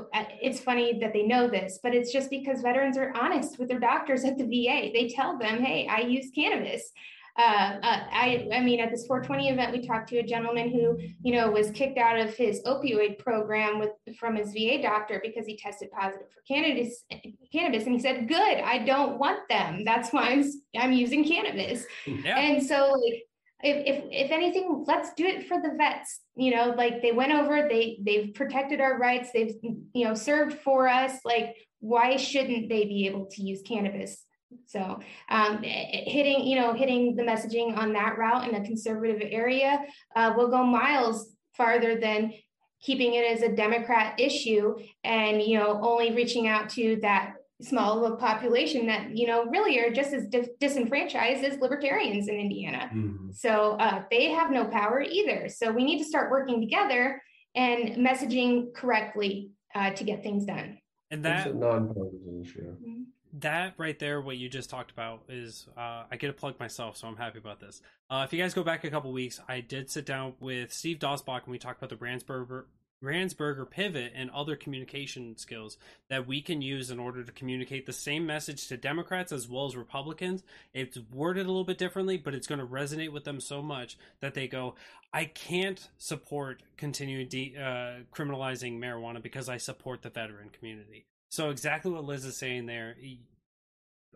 [0.42, 3.80] it's funny that they know this, but it's just because veterans are honest with their
[3.80, 4.92] doctors at the VA.
[4.94, 6.92] They tell them, "Hey, I use cannabis,"
[7.38, 10.98] uh, uh, I, I mean, at this 420 event, we talked to a gentleman who,
[11.22, 15.46] you know, was kicked out of his opioid program with from his VA doctor because
[15.46, 17.06] he tested positive for cannabis.
[17.54, 19.84] Cannabis, and he said, "Good, I don't want them.
[19.86, 22.40] That's why I'm I'm using cannabis." Yeah.
[22.40, 23.24] And so, like,
[23.64, 26.22] if, if if anything, let's do it for the vets.
[26.36, 30.60] You know, like they went over, they they've protected our rights, they've you know served
[30.62, 31.20] for us.
[31.24, 34.24] Like, why shouldn't they be able to use cannabis?
[34.66, 39.80] So um, hitting, you know, hitting the messaging on that route in a conservative area
[40.16, 42.34] uh, will go miles farther than
[42.82, 48.06] keeping it as a Democrat issue and, you know, only reaching out to that small
[48.06, 52.36] of a population that, you know, really are just as dis- disenfranchised as libertarians in
[52.36, 52.90] Indiana.
[52.94, 53.32] Mm-hmm.
[53.32, 55.50] So uh, they have no power either.
[55.50, 57.22] So we need to start working together
[57.56, 60.78] and messaging correctly uh, to get things done.
[61.10, 62.76] And that non-partisan issue.
[62.76, 62.97] Mm-hmm
[63.42, 66.98] that right there, what you just talked about, is uh, I get to plug myself,
[66.98, 67.82] so I'm happy about this.
[68.10, 71.00] Uh, if you guys go back a couple weeks, I did sit down with Steve
[71.00, 72.66] Dasbach and we talked about the Ransberger,
[73.04, 75.78] Ransberger pivot and other communication skills
[76.10, 79.66] that we can use in order to communicate the same message to Democrats as well
[79.66, 80.44] as Republicans.
[80.74, 83.98] It's worded a little bit differently, but it's going to resonate with them so much
[84.22, 84.76] that they go,
[85.14, 91.06] I can't support continuing de- uh, criminalizing marijuana because I support the veteran community.
[91.30, 92.96] So exactly what Liz is saying there.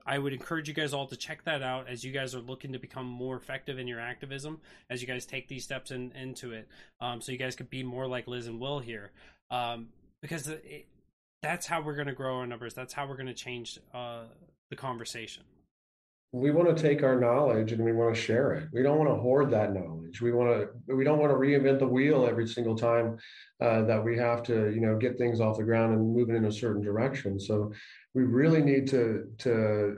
[0.06, 2.74] I would encourage you guys all to check that out as you guys are looking
[2.74, 4.60] to become more effective in your activism
[4.90, 6.68] as you guys take these steps in, into it.
[7.00, 9.12] Um, so you guys could be more like Liz and Will here,
[9.52, 9.90] um,
[10.22, 10.88] because it,
[11.44, 12.74] that's how we're going to grow our numbers.
[12.74, 14.24] That's how we're going to change uh,
[14.70, 15.44] the conversation
[16.34, 18.70] we want to take our knowledge and we want to share it.
[18.72, 20.22] We don't want to hoard that knowledge.
[20.22, 23.18] We want to we don't want to reinvent the wheel every single time
[23.60, 26.46] uh, that we have to you know get things off the ground and moving in
[26.46, 27.38] a certain direction.
[27.38, 27.74] So
[28.14, 29.98] we really need to to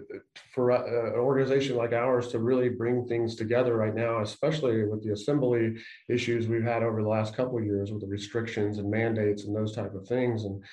[0.55, 5.03] for a, an organization like ours to really bring things together right now, especially with
[5.03, 5.75] the assembly
[6.09, 9.55] issues we've had over the last couple of years with the restrictions and mandates and
[9.55, 10.63] those type of things and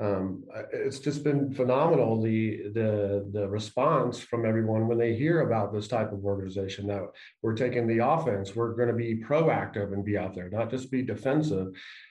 [0.00, 5.72] um, it's just been phenomenal the the the response from everyone when they hear about
[5.72, 7.02] this type of organization that
[7.42, 10.90] we're taking the offense we're going to be proactive and be out there not just
[10.90, 11.68] be defensive.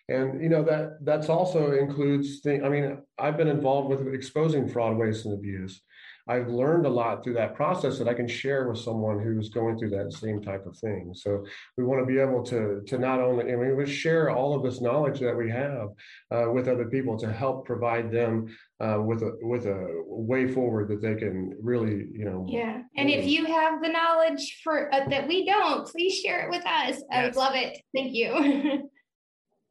[0.10, 4.68] And you know that that's also includes thing i mean i've been involved with exposing
[4.70, 5.82] fraud waste and abuse
[6.28, 9.78] I've learned a lot through that process that I can share with someone who's going
[9.78, 11.14] through that same type of thing.
[11.14, 11.46] So
[11.78, 14.64] we want to be able to to not only I mean we share all of
[14.64, 15.90] this knowledge that we have
[16.32, 18.48] uh, with other people to help provide them
[18.80, 23.10] uh, with a with a way forward that they can really you know yeah and
[23.10, 26.96] if you have the knowledge for uh, that we don't please share it with us
[26.98, 27.04] yes.
[27.12, 28.34] i would love it thank you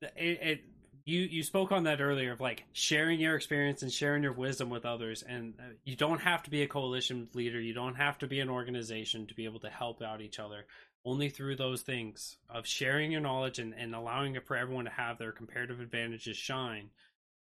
[0.02, 0.60] it, it
[1.06, 4.68] you you spoke on that earlier of like sharing your experience and sharing your wisdom
[4.68, 8.18] with others and uh, you don't have to be a coalition leader you don't have
[8.18, 10.66] to be an organization to be able to help out each other
[11.04, 14.90] only through those things of sharing your knowledge and, and allowing it for everyone to
[14.90, 16.90] have their comparative advantages shine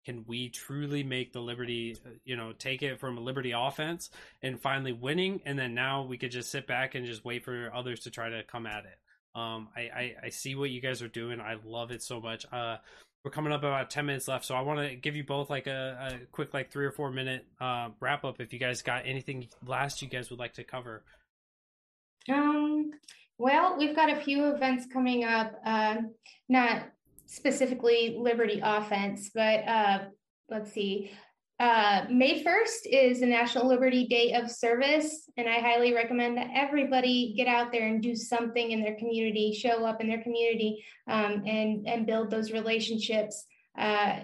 [0.05, 4.11] can we truly make the liberty uh, you know take it from a liberty offense
[4.43, 7.73] and finally winning and then now we could just sit back and just wait for
[7.75, 8.99] others to try to come at it
[9.37, 11.41] um, I, I, I see what you guys are doing.
[11.41, 12.47] I love it so much.
[12.53, 12.77] Uh,
[13.25, 15.67] we're coming up about 10 minutes left so i want to give you both like
[15.67, 19.07] a, a, quick like three or four minute uh, wrap up if you guys got
[19.07, 21.03] anything last you guys would like to cover.
[22.31, 22.93] Um
[23.39, 25.97] well we've got a few events coming up uh,
[26.49, 26.85] not
[27.27, 29.99] specifically liberty offense but uh,
[30.49, 31.11] let's see
[31.61, 36.51] uh, May 1st is the National Liberty Day of Service, and I highly recommend that
[36.53, 40.85] everybody get out there and do something in their community, show up in their community,
[41.07, 43.47] um, and and build those relationships.
[43.79, 44.21] Uh,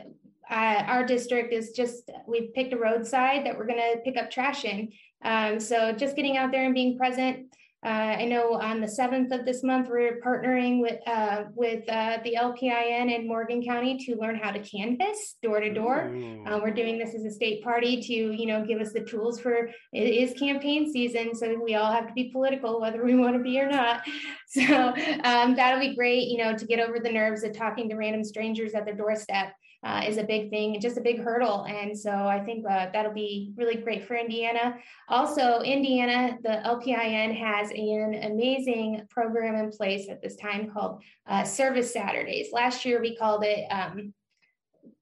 [0.50, 4.64] our district is just we've picked a roadside that we're going to pick up trash
[4.64, 4.90] in.
[5.22, 7.46] Um, so just getting out there and being present
[7.82, 12.18] uh, I know on the 7th of this month, we're partnering with uh, with uh,
[12.22, 16.14] the LPIN in Morgan County to learn how to canvass door to door.
[16.46, 19.40] Uh, we're doing this as a state party to, you know, give us the tools
[19.40, 23.34] for it is campaign season, so we all have to be political whether we want
[23.34, 24.02] to be or not.
[24.52, 27.94] So um, that'll be great, you know, to get over the nerves of talking to
[27.94, 29.52] random strangers at their doorstep
[29.82, 31.64] uh, is a big thing and just a big hurdle.
[31.64, 34.76] And so I think uh, that'll be really great for Indiana.
[35.08, 41.44] Also, Indiana, the LPIN has an amazing program in place at this time called uh,
[41.44, 42.48] Service Saturdays.
[42.52, 43.66] Last year we called it.
[43.70, 44.12] Um,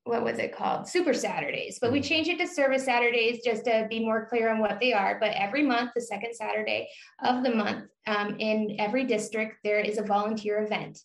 [0.05, 0.89] what was it called?
[0.89, 1.79] Super Saturdays.
[1.79, 2.09] But we mm-hmm.
[2.09, 5.19] changed it to Service Saturdays just to be more clear on what they are.
[5.21, 6.89] But every month, the second Saturday
[7.23, 10.99] of the month, um, in every district, there is a volunteer event.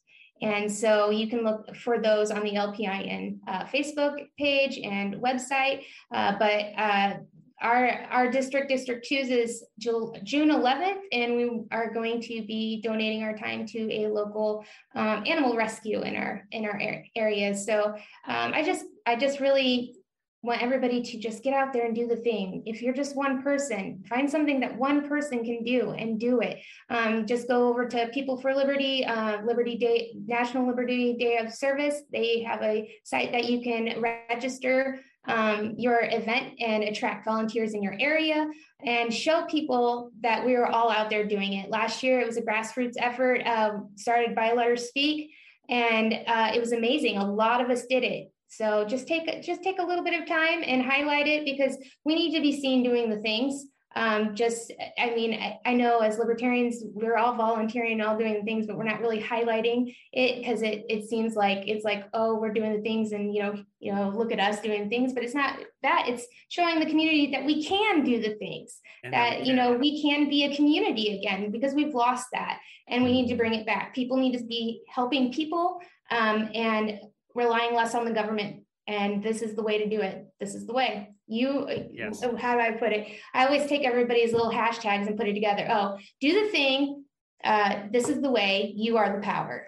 [0.44, 5.86] And so you can look for those on the LPIN uh, Facebook page and website.
[6.14, 7.14] Uh, but uh,
[7.62, 13.24] our, our district, District 2 is June 11th, and we are going to be donating
[13.24, 14.66] our time to a local
[14.96, 16.78] um, animal rescue in our in our
[17.16, 17.66] areas.
[17.66, 17.96] So
[18.28, 19.96] um, I just I just really
[20.44, 22.62] want everybody to just get out there and do the thing.
[22.66, 26.60] If you're just one person, find something that one person can do and do it.
[26.90, 31.52] Um, just go over to People for Liberty, uh, Liberty Day, National Liberty Day of
[31.54, 32.02] Service.
[32.12, 37.82] They have a site that you can register um, your event and attract volunteers in
[37.82, 38.46] your area
[38.86, 41.70] and show people that we are all out there doing it.
[41.70, 45.32] Last year, it was a grassroots effort um, started by Let Her Speak,
[45.70, 47.18] and uh, it was amazing.
[47.18, 48.33] A lot of us did it.
[48.58, 52.16] So just take just take a little bit of time and highlight it because we
[52.16, 53.66] need to be seen doing the things.
[53.96, 58.44] Um, just i mean I, I, know as libertarians we're all volunteering and all doing
[58.44, 62.40] things but we're not really highlighting it because it, it seems like it's like oh
[62.40, 65.24] we're doing the things and you know you know look at us doing things but
[65.24, 66.06] it's not that.
[66.08, 70.02] It's showing the community that we can do the things and that you know we
[70.02, 73.66] can be a community again because we've lost that and we need to bring it
[73.66, 73.94] back.
[73.94, 75.80] People need to be helping people
[76.10, 77.00] um, and
[77.36, 80.28] relying less on the government and this is the way to do it.
[80.40, 81.10] This is the way.
[81.28, 82.20] You yes.
[82.20, 83.08] so how do i put it?
[83.34, 85.68] I always take everybody's little hashtags and put it together.
[85.70, 87.06] Oh do the thing
[87.44, 89.68] uh, this is the way you are the power.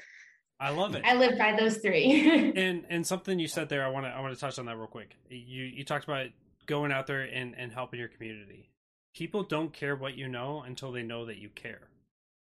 [0.59, 1.03] I love it.
[1.05, 2.53] I live by those three.
[2.55, 4.77] And and something you said there i want to i want to touch on that
[4.77, 5.15] real quick.
[5.29, 6.27] You you talked about
[6.65, 8.69] going out there and and helping your community.
[9.15, 11.89] People don't care what you know until they know that you care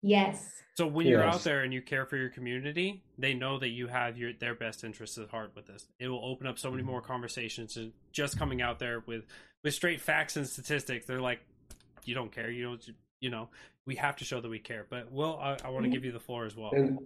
[0.02, 0.52] Yes.
[0.78, 3.88] So when you're out there and you care for your community, they know that you
[3.88, 5.88] have your their best interests at heart with this.
[6.00, 7.78] It will open up so many more conversations.
[7.78, 9.26] And just coming out there with
[9.64, 11.40] with straight facts and statistics, they're like,
[12.06, 12.52] you don't care.
[12.52, 12.90] You don't.
[13.20, 13.50] You know,
[13.88, 14.86] we have to show that we care.
[14.88, 15.94] But Will, I, I want to mm-hmm.
[15.94, 16.70] give you the floor as well.
[16.74, 17.00] And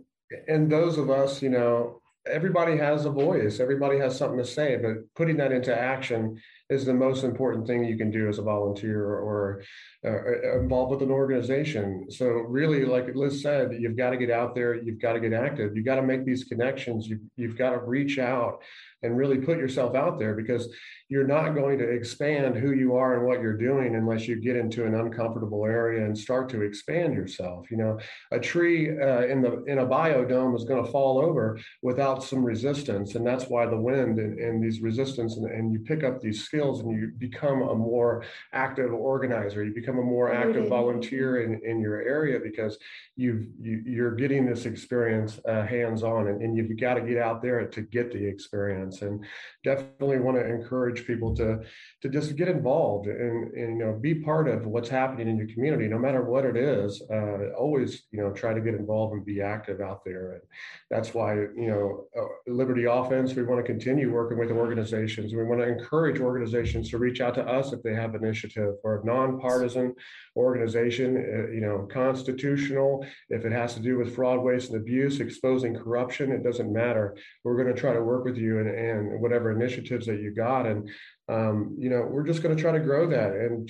[0.50, 3.60] and those of us, you know, everybody has a voice.
[3.60, 6.40] Everybody has something to say, but putting that into action
[6.72, 9.62] is the most important thing you can do as a volunteer or
[10.06, 12.06] uh, involved with an organization.
[12.10, 15.34] So really, like Liz said, you've got to get out there, you've got to get
[15.34, 18.64] active, you've got to make these connections, you, you've got to reach out
[19.04, 20.74] and really put yourself out there because
[21.10, 24.56] you're not going to expand who you are and what you're doing unless you get
[24.56, 27.98] into an uncomfortable area and start to expand yourself you know?
[28.32, 32.44] A tree uh, in the in a biodome is going to fall over without some
[32.44, 36.20] resistance and that's why the wind and, and these resistance and, and, you pick up
[36.20, 39.64] these skills and you become a more active organizer.
[39.64, 42.78] You become a more active volunteer in, in your area because
[43.16, 47.02] you've you, you are getting this experience uh, hands on and, and you've got to
[47.02, 49.26] get out there to get the experience and
[49.64, 51.60] definitely want to encourage people to
[52.02, 55.48] to just get involved and, and you know be part of what's happening in your
[55.48, 59.26] community no matter what it is uh, always you know try to get involved and
[59.26, 60.34] be active out there.
[60.34, 60.42] And
[60.90, 65.34] that's why you know uh, liberty offense we want to continue working with organizations.
[65.34, 69.00] We want to encourage organizations to reach out to us if they have initiative or
[69.00, 69.94] a nonpartisan
[70.36, 73.06] organization uh, you know constitutional.
[73.30, 77.16] If it has to do with fraud waste and abuse exposing corruption it doesn't matter.
[77.44, 80.66] We're going to try to work with you and, and whatever initiatives that you got
[80.66, 80.90] and
[81.32, 83.70] um, you know, we're just going to try to grow that and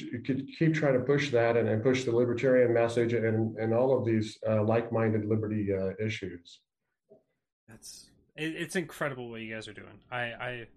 [0.57, 4.03] keep trying to push that and, and push the libertarian message and, and all of
[4.03, 6.59] these uh, like-minded liberty uh, issues.
[7.67, 9.99] That's it's incredible what you guys are doing.
[10.09, 10.67] I, I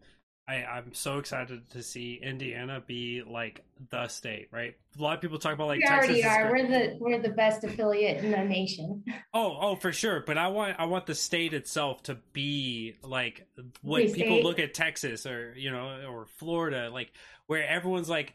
[0.46, 4.76] I, I'm so excited to see Indiana be like the state, right?
[4.98, 6.52] A lot of people talk about like we Texas already are.
[6.52, 9.04] We're the we're the best affiliate in the nation.
[9.36, 10.22] Oh, oh, for sure.
[10.24, 13.46] But I want I want the state itself to be like
[13.82, 17.10] when people look at Texas or you know or Florida, like
[17.46, 18.32] where everyone's like,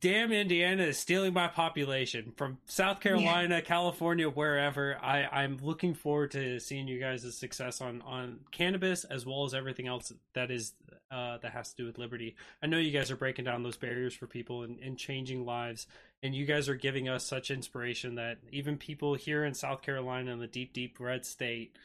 [0.00, 3.60] damn Indiana is stealing my population from South Carolina, yeah.
[3.60, 4.96] California, wherever.
[5.00, 9.54] I, I'm looking forward to seeing you guys' success on, on cannabis as well as
[9.54, 10.72] everything else that is
[11.12, 12.36] uh, that has to do with liberty.
[12.62, 15.86] I know you guys are breaking down those barriers for people and, and changing lives,
[16.22, 20.32] and you guys are giving us such inspiration that even people here in South Carolina
[20.32, 21.76] in the deep, deep red state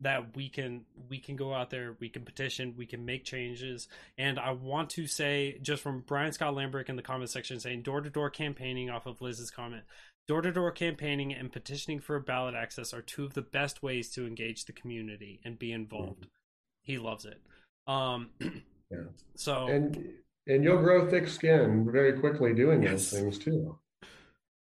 [0.00, 3.88] that we can we can go out there we can petition we can make changes
[4.16, 7.82] and i want to say just from brian scott lambrick in the comment section saying
[7.82, 9.82] door-to-door campaigning off of liz's comment
[10.26, 14.64] door-to-door campaigning and petitioning for ballot access are two of the best ways to engage
[14.64, 16.82] the community and be involved mm-hmm.
[16.82, 17.40] he loves it
[17.86, 18.30] um
[19.40, 20.12] so and
[20.46, 23.10] and you'll grow thick skin very quickly doing yes.
[23.10, 23.78] those things too.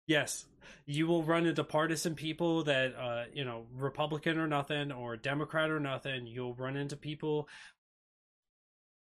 [0.07, 0.47] Yes.
[0.87, 5.71] You will run into partisan people that uh, you know republican or nothing or democrat
[5.71, 6.27] or nothing.
[6.27, 7.49] You'll run into people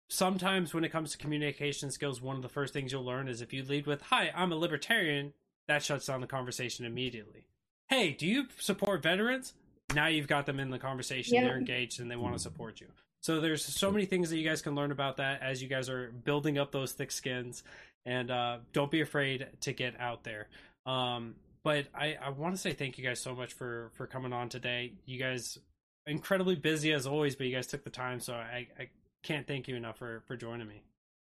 [0.09, 3.41] sometimes when it comes to communication skills one of the first things you'll learn is
[3.41, 5.33] if you lead with hi i'm a libertarian
[5.67, 7.47] that shuts down the conversation immediately.
[7.87, 9.53] Hey do you support veterans?
[9.95, 11.35] Now you've got them in the conversation.
[11.35, 11.45] Yeah.
[11.45, 12.87] they're engaged and they want to support you
[13.21, 15.89] so there's so many things that you guys can learn about that as you guys
[15.89, 17.63] are building up those thick skins
[18.05, 20.47] and uh, don't be afraid to get out there
[20.87, 24.31] um, but I, I want to say thank you guys so much for for coming
[24.31, 24.93] on today.
[25.05, 25.59] You guys
[26.05, 28.89] incredibly busy as always, but you guys took the time, so I, I
[29.21, 30.81] can't thank you enough for for joining me.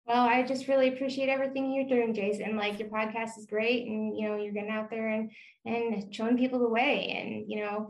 [0.06, 2.56] Well, I just really appreciate everything you're doing, Jason.
[2.56, 5.32] Like your podcast is great, and you know you're getting out there and
[5.64, 7.08] and showing people the way.
[7.10, 7.88] And you know,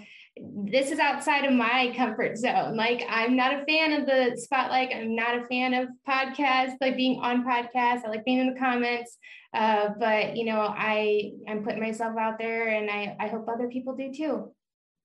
[0.65, 2.75] this is outside of my comfort zone.
[2.75, 4.95] Like I'm not a fan of the spotlight.
[4.97, 8.05] I'm not a fan of podcasts, like being on podcasts.
[8.07, 9.19] I like being in the comments.
[9.53, 13.69] Uh, but you know, I I'm putting myself out there, and I I hope other
[13.69, 14.53] people do too.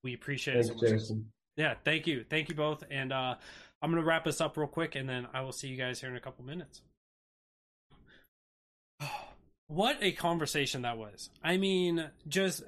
[0.02, 0.88] We appreciate Thanks, it so.
[0.88, 1.32] Jason.
[1.58, 3.36] Yeah, thank you, thank you both, and uh,
[3.82, 6.10] I'm gonna wrap this up real quick, and then I will see you guys here
[6.10, 6.82] in a couple minutes.
[9.72, 11.30] What a conversation that was.
[11.42, 12.62] I mean, just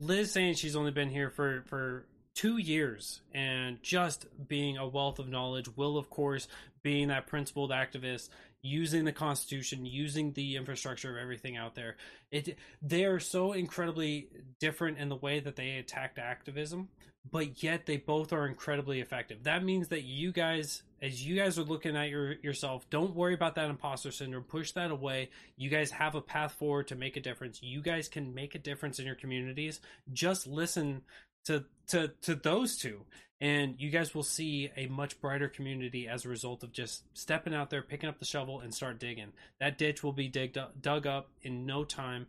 [0.00, 2.04] Liz saying she's only been here for for
[2.34, 5.68] two years and just being a wealth of knowledge.
[5.76, 6.48] Will, of course,
[6.82, 8.28] being that principled activist,
[8.60, 11.94] using the Constitution, using the infrastructure of everything out there.
[12.32, 16.88] It they are so incredibly different in the way that they attacked activism,
[17.28, 19.44] but yet they both are incredibly effective.
[19.44, 23.34] That means that you guys, as you guys are looking at your yourself, don't worry
[23.34, 24.44] about that imposter syndrome.
[24.44, 25.30] Push that away.
[25.56, 27.62] You guys have a path forward to make a difference.
[27.62, 29.80] You guys can make a difference in your communities.
[30.12, 31.02] Just listen
[31.44, 33.04] to to to those two
[33.40, 37.54] and you guys will see a much brighter community as a result of just stepping
[37.54, 41.06] out there picking up the shovel and start digging that ditch will be digged dug
[41.06, 42.26] up in no time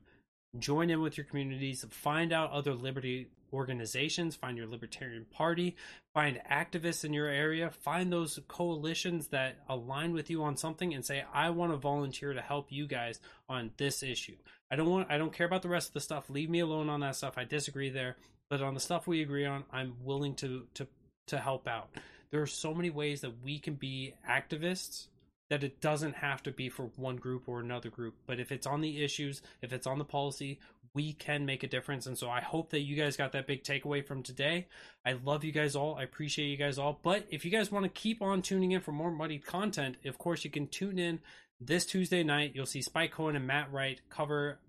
[0.57, 5.75] join in with your communities find out other liberty organizations, find your Libertarian Party,
[6.13, 11.05] find activists in your area, find those coalitions that align with you on something and
[11.05, 14.37] say, I want to volunteer to help you guys on this issue.
[14.71, 16.29] I don't want I don't care about the rest of the stuff.
[16.29, 17.37] Leave me alone on that stuff.
[17.37, 18.15] I disagree there.
[18.49, 20.87] But on the stuff we agree on, I'm willing to to
[21.27, 21.89] to help out.
[22.31, 25.07] There are so many ways that we can be activists
[25.49, 28.15] that it doesn't have to be for one group or another group.
[28.25, 30.59] But if it's on the issues, if it's on the policy,
[30.93, 32.05] we can make a difference.
[32.05, 34.67] And so I hope that you guys got that big takeaway from today.
[35.05, 35.95] I love you guys all.
[35.95, 36.99] I appreciate you guys all.
[37.01, 40.17] But if you guys want to keep on tuning in for more muddied content, of
[40.17, 41.19] course, you can tune in
[41.59, 42.51] this Tuesday night.
[42.55, 44.59] You'll see Spike Cohen and Matt Wright cover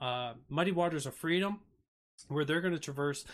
[0.00, 1.60] uh, Muddy Waters of Freedom,
[2.28, 3.24] where they're going to traverse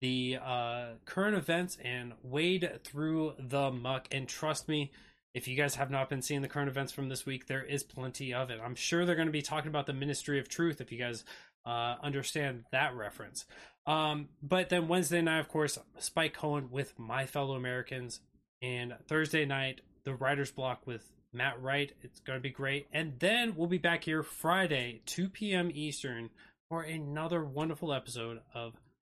[0.00, 4.08] the uh, current events and wade through the muck.
[4.10, 4.90] And trust me,
[5.34, 7.82] if you guys have not been seeing the current events from this week, there is
[7.82, 8.60] plenty of it.
[8.62, 11.24] I'm sure they're going to be talking about the Ministry of Truth if you guys
[11.64, 13.44] uh, understand that reference.
[13.86, 18.20] Um, but then Wednesday night, of course, Spike Cohen with My Fellow Americans,
[18.62, 21.92] and Thursday night, the Writer's Block with Matt Wright.
[22.02, 22.86] It's going to be great.
[22.92, 25.70] And then we'll be back here Friday, 2 p.m.
[25.74, 26.30] Eastern,
[26.68, 28.74] for another wonderful episode of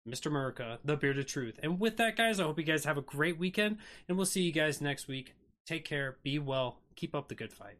[0.09, 0.31] Mr.
[0.33, 1.61] Murica, The Bearded Truth.
[1.63, 3.79] And with that, guys, I hope you guys have a great weekend,
[4.09, 5.35] and we'll see you guys next week.
[5.67, 7.79] Take care, be well, keep up the good fight.